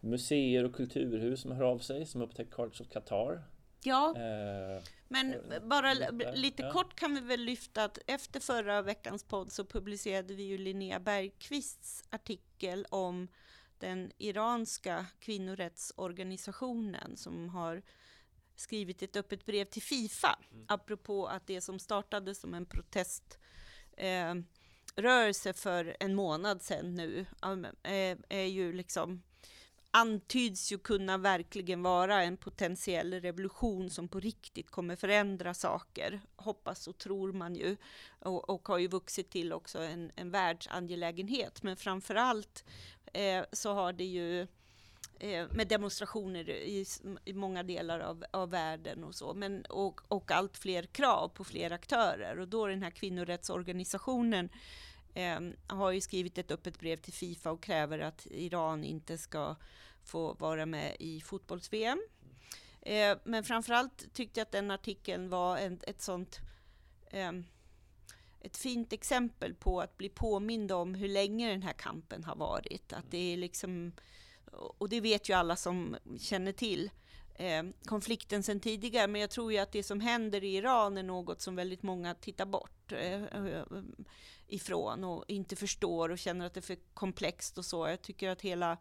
museer 0.00 0.64
och 0.64 0.74
kulturhus 0.74 1.40
som 1.40 1.52
hör 1.52 1.64
av 1.64 1.78
sig 1.78 2.06
som 2.06 2.22
upptäckt 2.22 2.54
Cards 2.54 2.80
of 2.80 2.88
Qatar. 2.88 3.42
Ja. 3.82 4.14
Eh, 4.16 4.82
men 5.08 5.34
bara 5.62 5.94
lite 6.34 6.62
ja. 6.62 6.72
kort 6.72 6.94
kan 6.94 7.14
vi 7.14 7.20
väl 7.20 7.40
lyfta 7.40 7.84
att 7.84 7.98
efter 8.06 8.40
förra 8.40 8.82
veckans 8.82 9.24
podd 9.24 9.52
så 9.52 9.64
publicerade 9.64 10.34
vi 10.34 10.42
ju 10.42 10.58
Linnea 10.58 11.00
Bergqvists 11.00 12.04
artikel 12.10 12.86
om 12.90 13.28
den 13.78 14.12
iranska 14.18 15.06
kvinnorättsorganisationen 15.20 17.16
som 17.16 17.48
har 17.48 17.82
skrivit 18.56 19.02
ett 19.02 19.16
öppet 19.16 19.46
brev 19.46 19.64
till 19.64 19.82
Fifa 19.82 20.38
mm. 20.52 20.64
apropå 20.68 21.26
att 21.26 21.46
det 21.46 21.60
som 21.60 21.78
startade 21.78 22.34
som 22.34 22.54
en 22.54 22.66
proteströrelse 22.66 25.50
eh, 25.50 25.54
för 25.54 25.96
en 26.00 26.14
månad 26.14 26.62
sedan 26.62 26.94
nu 26.94 27.26
är, 27.82 28.18
är 28.28 28.44
ju 28.44 28.72
liksom 28.72 29.22
antyds 30.00 30.72
ju 30.72 30.78
kunna 30.78 31.18
verkligen 31.18 31.82
vara 31.82 32.22
en 32.22 32.36
potentiell 32.36 33.20
revolution 33.20 33.90
som 33.90 34.08
på 34.08 34.20
riktigt 34.20 34.70
kommer 34.70 34.96
förändra 34.96 35.54
saker, 35.54 36.20
hoppas 36.36 36.88
och 36.88 36.98
tror 36.98 37.32
man 37.32 37.54
ju, 37.54 37.76
och, 38.20 38.50
och 38.50 38.68
har 38.68 38.78
ju 38.78 38.88
vuxit 38.88 39.30
till 39.30 39.52
också 39.52 39.78
en, 39.78 40.12
en 40.16 40.30
världsangelägenhet. 40.30 41.62
Men 41.62 41.76
framför 41.76 42.14
allt 42.14 42.64
eh, 43.12 43.44
så 43.52 43.72
har 43.72 43.92
det 43.92 44.04
ju 44.04 44.40
eh, 45.20 45.46
med 45.50 45.68
demonstrationer 45.68 46.50
i, 46.50 46.86
i 47.24 47.32
många 47.32 47.62
delar 47.62 48.00
av, 48.00 48.24
av, 48.30 48.50
världen 48.50 49.04
och 49.04 49.14
så, 49.14 49.34
men, 49.34 49.64
och, 49.64 50.00
och 50.08 50.30
allt 50.30 50.58
fler 50.58 50.82
krav 50.82 51.28
på 51.28 51.44
fler 51.44 51.70
aktörer. 51.70 52.38
Och 52.38 52.48
då 52.48 52.66
den 52.66 52.82
här 52.82 52.90
kvinnorättsorganisationen 52.90 54.48
eh, 55.14 55.40
har 55.66 55.90
ju 55.90 56.00
skrivit 56.00 56.38
ett 56.38 56.50
öppet 56.50 56.80
brev 56.80 56.96
till 56.96 57.12
Fifa 57.12 57.50
och 57.50 57.62
kräver 57.62 57.98
att 57.98 58.26
Iran 58.30 58.84
inte 58.84 59.18
ska 59.18 59.56
få 60.08 60.34
vara 60.34 60.66
med 60.66 60.96
i 60.98 61.20
fotbolls-VM. 61.20 62.02
Eh, 62.82 63.18
men 63.24 63.44
framförallt 63.44 64.14
tyckte 64.14 64.40
jag 64.40 64.44
att 64.44 64.52
den 64.52 64.70
artikeln 64.70 65.28
var 65.28 65.56
en, 65.56 65.80
ett 65.86 66.02
sånt 66.02 66.38
eh, 67.10 67.32
ett 68.40 68.56
fint 68.56 68.92
exempel 68.92 69.54
på 69.54 69.80
att 69.80 69.96
bli 69.96 70.08
påmind 70.08 70.72
om 70.72 70.94
hur 70.94 71.08
länge 71.08 71.50
den 71.50 71.62
här 71.62 71.72
kampen 71.72 72.24
har 72.24 72.36
varit. 72.36 72.92
Att 72.92 73.10
det 73.10 73.32
är 73.32 73.36
liksom, 73.36 73.92
och 74.52 74.88
det 74.88 75.00
vet 75.00 75.28
ju 75.28 75.32
alla 75.32 75.56
som 75.56 75.96
känner 76.20 76.52
till 76.52 76.90
eh, 77.34 77.62
konflikten 77.84 78.42
sedan 78.42 78.60
tidigare, 78.60 79.06
men 79.06 79.20
jag 79.20 79.30
tror 79.30 79.52
ju 79.52 79.58
att 79.58 79.72
det 79.72 79.82
som 79.82 80.00
händer 80.00 80.44
i 80.44 80.56
Iran 80.56 80.98
är 80.98 81.02
något 81.02 81.40
som 81.40 81.56
väldigt 81.56 81.82
många 81.82 82.14
tittar 82.14 82.46
bort 82.46 82.92
eh, 82.92 83.24
eh 83.24 83.62
ifrån 84.50 85.04
och 85.04 85.24
inte 85.28 85.56
förstår 85.56 86.08
och 86.08 86.18
känner 86.18 86.46
att 86.46 86.54
det 86.54 86.60
är 86.60 86.62
för 86.62 86.76
komplext 86.94 87.58
och 87.58 87.64
så. 87.64 87.88
Jag 87.88 88.02
tycker 88.02 88.28
att 88.28 88.42
hela 88.42 88.78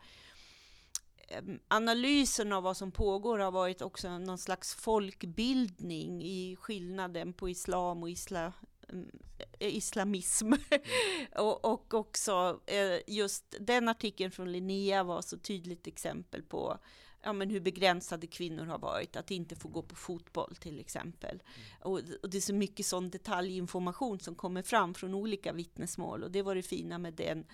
analysen 1.68 2.54
av 2.54 2.64
vad 2.64 2.78
som 2.78 2.92
pågår 2.92 3.40
har 3.40 3.52
varit 3.52 3.82
också 3.82 4.18
någon 4.18 4.38
slags 4.38 4.76
folkbildning 4.76 6.24
i 6.24 6.56
skillnaden 6.56 7.34
på 7.34 7.50
islam 7.50 8.04
och 8.04 8.10
isla, 8.10 8.54
mm, 8.90 9.12
islamism. 9.60 10.54
och, 11.36 11.66
och 11.66 11.94
också 11.94 12.60
eh, 12.66 13.00
just 13.08 13.56
den 13.60 13.90
artikeln 13.90 14.32
från 14.32 14.52
Linnea 14.52 15.04
var 15.04 15.22
så 15.22 15.38
tydligt 15.38 15.88
exempel 15.88 16.44
på 16.44 16.78
ja, 17.24 17.34
men 17.34 17.50
hur 17.50 17.60
begränsade 17.60 18.28
kvinnor 18.28 18.66
har 18.66 18.80
varit, 18.80 19.16
att 19.16 19.32
inte 19.32 19.56
få 19.56 19.68
gå 19.68 19.82
på 19.82 19.96
fotboll 19.96 20.56
till 20.56 20.80
exempel. 20.80 21.32
Mm. 21.32 21.68
Och, 21.82 22.02
och, 22.24 22.30
det 22.30 22.38
är 22.38 22.42
så 22.42 22.54
mycket 22.54 22.86
sån 22.86 23.10
detaljinformation 23.10 24.20
som 24.20 24.36
kommer 24.36 24.62
fram 24.62 24.94
från 24.94 25.14
olika 25.14 25.54
vittnesmål 25.54 26.24
och 26.24 26.32
det 26.32 26.42
var 26.42 26.56
det 26.56 26.64
fina 26.64 26.98
med 26.98 27.14
den 27.14 27.46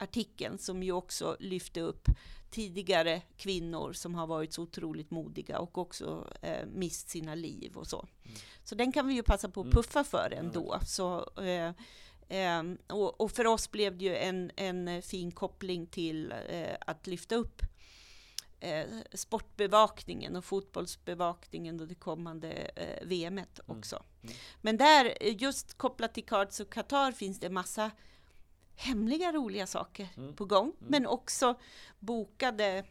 artikeln 0.00 0.58
som 0.58 0.82
ju 0.82 0.92
också 0.92 1.36
lyfte 1.40 1.80
upp 1.80 2.08
tidigare 2.50 3.22
kvinnor 3.36 3.92
som 3.92 4.14
har 4.14 4.26
varit 4.26 4.52
så 4.52 4.62
otroligt 4.62 5.10
modiga 5.10 5.58
och 5.58 5.78
också 5.78 6.32
eh, 6.42 6.66
mist 6.66 7.08
sina 7.08 7.34
liv 7.34 7.76
och 7.76 7.86
så. 7.86 8.08
Mm. 8.24 8.36
Så 8.64 8.74
den 8.74 8.92
kan 8.92 9.06
vi 9.06 9.14
ju 9.14 9.22
passa 9.22 9.48
på 9.48 9.60
att 9.60 9.64
mm. 9.64 9.74
puffa 9.74 10.04
för 10.04 10.34
ändå. 10.36 10.72
Mm. 10.72 10.86
Så, 10.86 11.30
eh, 11.42 11.72
eh, 12.38 12.62
och, 12.86 13.20
och, 13.20 13.30
för 13.30 13.46
oss 13.46 13.70
blev 13.70 13.98
det 13.98 14.04
ju 14.04 14.16
en, 14.16 14.50
en 14.56 15.02
fin 15.02 15.32
koppling 15.32 15.86
till 15.86 16.32
eh, 16.48 16.76
att 16.80 17.06
lyfta 17.06 17.34
upp 17.34 17.62
eh, 18.60 18.86
sportbevakningen 19.12 20.36
och 20.36 20.44
fotbollsbevakningen 20.44 21.80
och 21.80 21.88
det 21.88 21.94
kommande 21.94 22.52
eh, 22.76 23.06
VMet 23.06 23.60
mm. 23.68 23.78
också. 23.78 24.02
Mm. 24.22 24.34
Men 24.60 24.76
där, 24.76 25.22
just 25.22 25.78
kopplat 25.78 26.14
till 26.14 26.24
Cards 26.24 26.60
och 26.60 26.72
Qatar, 26.72 27.12
finns 27.12 27.40
det 27.40 27.50
massa 27.50 27.90
hemliga 28.80 29.32
roliga 29.32 29.66
saker 29.66 30.08
mm. 30.16 30.36
på 30.36 30.44
gång, 30.44 30.72
mm. 30.80 30.90
men 30.90 31.06
också 31.06 31.54
bokade 31.98 32.84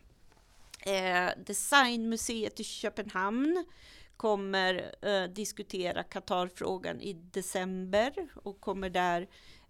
eh, 0.86 1.30
Designmuseet 1.45 2.60
i 2.60 2.63
Köpenhamn 2.63 3.65
kommer 4.17 4.95
eh, 5.02 5.23
diskutera 5.23 6.04
Qatarfrågan 6.04 7.02
i 7.02 7.13
december 7.13 8.13
och 8.43 8.62
kommer 8.62 8.89
där 8.89 9.28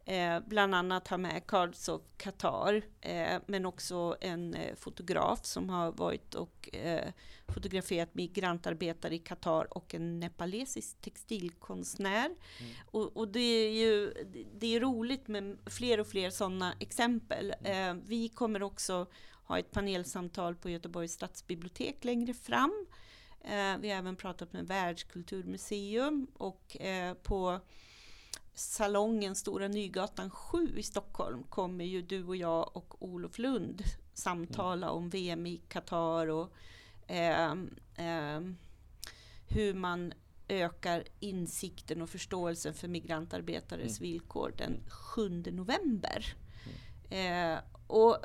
Eh, 0.09 0.39
bland 0.39 0.75
annat 0.75 1.07
ha 1.07 1.17
med 1.17 1.47
Cards 1.47 1.89
of 1.89 2.01
Qatar, 2.17 2.81
eh, 3.01 3.41
men 3.45 3.65
också 3.65 4.17
en 4.21 4.53
eh, 4.53 4.75
fotograf 4.75 5.45
som 5.45 5.69
har 5.69 5.91
varit 5.91 6.35
och 6.35 6.69
fotograferat 7.47 8.15
migrantarbetare 8.15 9.15
i 9.15 9.19
Qatar 9.19 9.77
och 9.77 9.95
en 9.95 10.19
nepalesisk 10.19 11.01
textilkonstnär. 11.01 12.25
Mm. 12.25 12.71
Och, 12.85 13.17
och, 13.17 13.27
det 13.27 13.39
är 13.39 13.71
ju 13.71 14.13
det 14.59 14.75
är 14.75 14.79
roligt 14.79 15.27
med 15.27 15.57
fler 15.65 15.99
och 15.99 16.07
fler 16.07 16.29
sådana 16.29 16.73
exempel. 16.79 17.53
Vi 18.05 18.29
kommer 18.29 18.63
också 18.63 19.05
ha 19.43 19.59
ett 19.59 19.71
panelsamtal 19.71 20.55
på 20.55 20.69
Göteborgs 20.69 21.13
stadsbibliotek 21.13 22.03
längre 22.03 22.33
fram. 22.33 22.85
Vi 23.79 23.89
har 23.89 23.97
även 23.97 24.15
pratat 24.15 24.53
med 24.53 24.67
Världskulturmuseum 24.67 26.27
och 26.33 26.77
på 27.23 27.59
salongen 28.59 29.35
Stora 29.35 29.67
Nygatan 29.67 30.29
7 30.29 30.73
i 30.77 30.83
Stockholm 30.83 31.43
kommer 31.43 31.85
ju 31.85 32.01
du 32.01 32.23
och 32.23 32.35
jag 32.35 32.77
och 32.77 33.03
Olof 33.03 33.39
Lund 33.39 33.83
samtala 34.13 34.87
mm. 34.87 34.97
om 34.97 35.09
VM 35.09 35.45
i 35.45 35.57
Qatar 35.57 36.27
och 36.27 36.53
eh, 37.07 37.51
eh, 37.95 38.41
hur 39.47 39.73
man 39.73 40.13
ökar 40.47 41.03
insikten 41.19 42.01
och 42.01 42.09
förståelsen 42.09 42.73
för 42.73 42.87
migrantarbetares 42.87 43.99
mm. 43.99 44.11
villkor 44.11 44.53
den 44.57 44.79
7 44.89 45.29
november. 45.51 46.35
Mm. 47.09 47.53
Eh, 47.53 47.59
och 47.87 48.17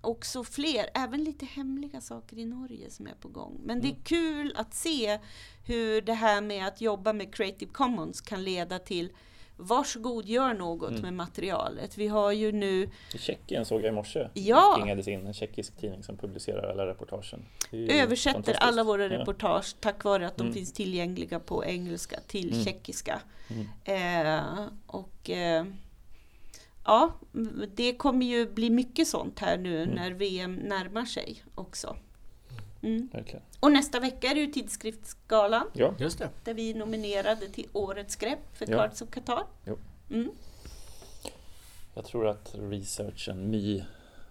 också 0.00 0.44
fler, 0.44 0.90
även 0.94 1.24
lite 1.24 1.46
hemliga 1.46 2.00
saker 2.00 2.38
i 2.38 2.44
Norge 2.44 2.90
som 2.90 3.06
är 3.06 3.14
på 3.14 3.28
gång. 3.28 3.60
Men 3.64 3.80
det 3.80 3.86
är 3.86 3.90
mm. 3.90 4.04
kul 4.04 4.52
att 4.56 4.74
se 4.74 5.20
hur 5.64 6.02
det 6.02 6.14
här 6.14 6.40
med 6.40 6.66
att 6.66 6.80
jobba 6.80 7.12
med 7.12 7.34
Creative 7.34 7.72
Commons 7.72 8.20
kan 8.20 8.44
leda 8.44 8.78
till 8.78 9.12
varsågod 9.56 10.28
gör 10.28 10.54
något 10.54 10.90
mm. 10.90 11.02
med 11.02 11.14
materialet. 11.14 11.98
Vi 11.98 12.08
har 12.08 12.32
ju 12.32 12.52
nu... 12.52 12.90
I 13.14 13.18
Tjeckien 13.18 13.64
såg 13.64 13.80
jag 13.80 13.88
i 13.88 13.92
morse, 13.92 14.28
ja. 14.34 14.78
ingades 14.80 15.08
in 15.08 15.26
en 15.26 15.34
tjeckisk 15.34 15.76
tidning 15.76 16.02
som 16.02 16.16
publicerar 16.16 16.70
alla 16.70 16.86
reportagen. 16.86 17.44
Översätter 17.72 18.54
alla 18.54 18.84
våra 18.84 19.08
reportage 19.08 19.76
tack 19.80 20.04
vare 20.04 20.26
att 20.26 20.36
de 20.36 20.42
mm. 20.42 20.54
finns 20.54 20.72
tillgängliga 20.72 21.40
på 21.40 21.64
engelska 21.64 22.20
till 22.26 22.52
mm. 22.52 22.64
tjeckiska. 22.64 23.20
Mm. 23.48 23.66
Eh, 23.84 24.66
och 24.86 25.30
eh, 25.30 25.64
ja, 26.84 27.12
det 27.74 27.94
kommer 27.94 28.26
ju 28.26 28.46
bli 28.46 28.70
mycket 28.70 29.08
sånt 29.08 29.38
här 29.38 29.58
nu 29.58 29.82
mm. 29.82 29.94
när 29.94 30.10
VM 30.10 30.54
närmar 30.54 31.04
sig 31.04 31.42
också. 31.54 31.96
Mm. 32.84 33.08
Och 33.60 33.72
nästa 33.72 34.00
vecka 34.00 34.30
är 34.30 34.34
det 34.34 34.40
ju 34.40 34.46
Tidskriftsgalan. 34.46 35.66
Ja. 35.72 35.94
Just 35.98 36.18
det. 36.18 36.30
Där 36.44 36.54
vi 36.54 36.70
är 36.70 36.74
nominerade 36.74 37.48
till 37.48 37.68
Årets 37.72 38.16
grepp 38.16 38.56
för 38.56 38.70
ja. 38.70 38.78
Cards 38.78 39.02
of 39.02 39.10
Qatar. 39.10 39.46
Mm. 40.10 40.30
Jag 41.94 42.04
tror 42.04 42.28
att 42.28 42.54
researchen 42.58 43.50
My 43.50 43.84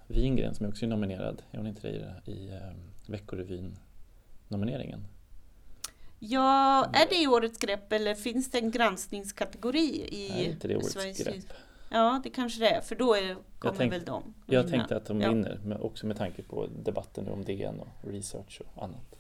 Wingren, 0.08 0.56
som 0.56 0.68
också 0.68 0.86
är 0.86 0.90
nominerad, 0.90 1.44
är 1.52 1.58
hon 1.58 1.68
inte 1.68 1.88
det 1.88 2.32
i 2.32 2.50
eh, 2.50 2.58
Veckorevyn-nomineringen? 3.06 5.08
Ja, 6.20 6.86
är 6.94 7.10
det 7.10 7.22
i 7.22 7.28
Årets 7.28 7.58
grepp 7.58 7.94
eller 7.94 8.16
finns 8.16 8.52
det 8.52 8.58
en 8.58 8.72
granskningskategori 8.72 10.08
i 10.12 10.30
Nej, 10.30 10.46
inte 10.46 10.68
det 10.68 10.76
Årets 10.76 10.94
Sveriges 10.94 11.18
grepp. 11.18 11.54
Ja, 11.94 12.22
det 12.24 12.30
kanske 12.30 12.60
det 12.60 12.70
är, 12.70 12.82
för 12.82 12.96
då 12.96 13.16
är, 13.16 13.38
kommer 13.60 13.78
tänk, 13.78 13.94
väl 13.94 14.06
de 14.06 14.34
Jag 14.46 14.70
tänkte 14.70 14.98
att 14.98 15.06
de 15.06 15.22
ja. 15.22 15.30
vinner, 15.30 15.60
men 15.66 15.82
också 15.82 16.06
med 16.08 16.18
tanke 16.18 16.44
på 16.44 16.68
debatten 16.84 17.28
om 17.28 17.46
DN 17.46 17.80
och 17.80 18.12
research 18.12 18.62
och 18.74 18.84
annat. 18.84 19.16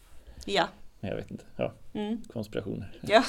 Ja. 0.45 0.67
Men 0.99 1.09
jag 1.09 1.17
vet 1.17 1.31
inte. 1.31 1.45
Ja. 1.55 1.73
Mm. 1.93 2.21
Konspirationer. 2.33 2.99
Ja. 3.01 3.23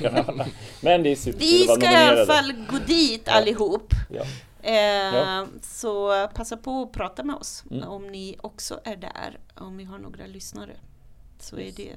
men 0.82 1.02
det 1.02 1.08
är 1.10 1.16
super 1.16 1.38
Vi 1.38 1.64
ska 1.64 1.92
i 1.92 1.94
alla 1.94 2.26
fall 2.26 2.52
gå 2.70 2.78
dit 2.86 3.28
allihop. 3.28 3.92
Ja. 4.10 4.22
Eh, 4.62 5.16
ja. 5.16 5.46
Så 5.62 6.28
passa 6.34 6.56
på 6.56 6.82
att 6.82 6.92
prata 6.92 7.24
med 7.24 7.36
oss 7.36 7.64
mm. 7.70 7.88
om 7.88 8.08
ni 8.08 8.36
också 8.40 8.80
är 8.84 8.96
där, 8.96 9.38
om 9.54 9.76
vi 9.76 9.84
har 9.84 9.98
några 9.98 10.26
lyssnare. 10.26 10.76
Så 11.38 11.58
är 11.58 11.72
det. 11.72 11.92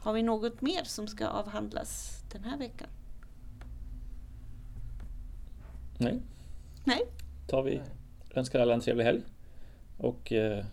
Har 0.00 0.12
vi 0.12 0.22
något 0.22 0.60
mer 0.60 0.84
som 0.84 1.08
ska 1.08 1.26
avhandlas 1.26 2.22
den 2.32 2.44
här 2.44 2.58
veckan? 2.58 2.88
Nej. 6.04 6.20
Nej. 6.84 7.02
tar 7.46 7.62
vi, 7.62 7.80
önskar 8.34 8.60
alla 8.60 8.74
en 8.74 8.80
trevlig 8.80 9.04
helg. 9.04 9.22
Och 9.98 10.32
eh, 10.32 10.64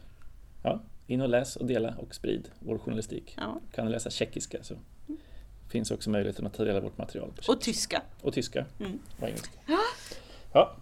ja, 0.64 0.82
in 1.08 1.22
och 1.22 1.30
läs 1.30 1.56
och 1.56 1.66
dela 1.66 1.96
och 1.98 2.16
sprid 2.16 2.50
vår 2.60 2.78
journalistik. 2.78 3.34
Ja. 3.38 3.60
Kan 3.72 3.86
du 3.86 3.92
läsa 3.92 4.10
tjeckiska 4.10 4.64
så 4.64 4.74
mm. 4.74 5.20
finns 5.70 5.92
också 5.92 6.10
möjligheten 6.10 6.48
att 6.48 6.54
ta 6.54 6.64
del 6.64 6.76
av 6.76 6.84
vårt 6.84 6.98
material. 6.98 7.32
och 7.48 7.62
tyska. 7.62 8.02
Och 8.22 8.34
tyska. 8.34 8.66
Mm. 8.80 9.00
Och 9.20 9.28
engelska. 9.28 9.60
Ja. 9.68 9.80
ja, 10.54 10.76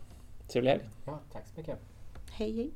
trevlig 0.48 0.72
helg. 0.72 0.84
Ja, 1.06 1.20
tack 1.34 1.48
så 1.48 1.60
mycket. 1.60 1.80
Hej 2.32 2.56
hej. 2.56 2.72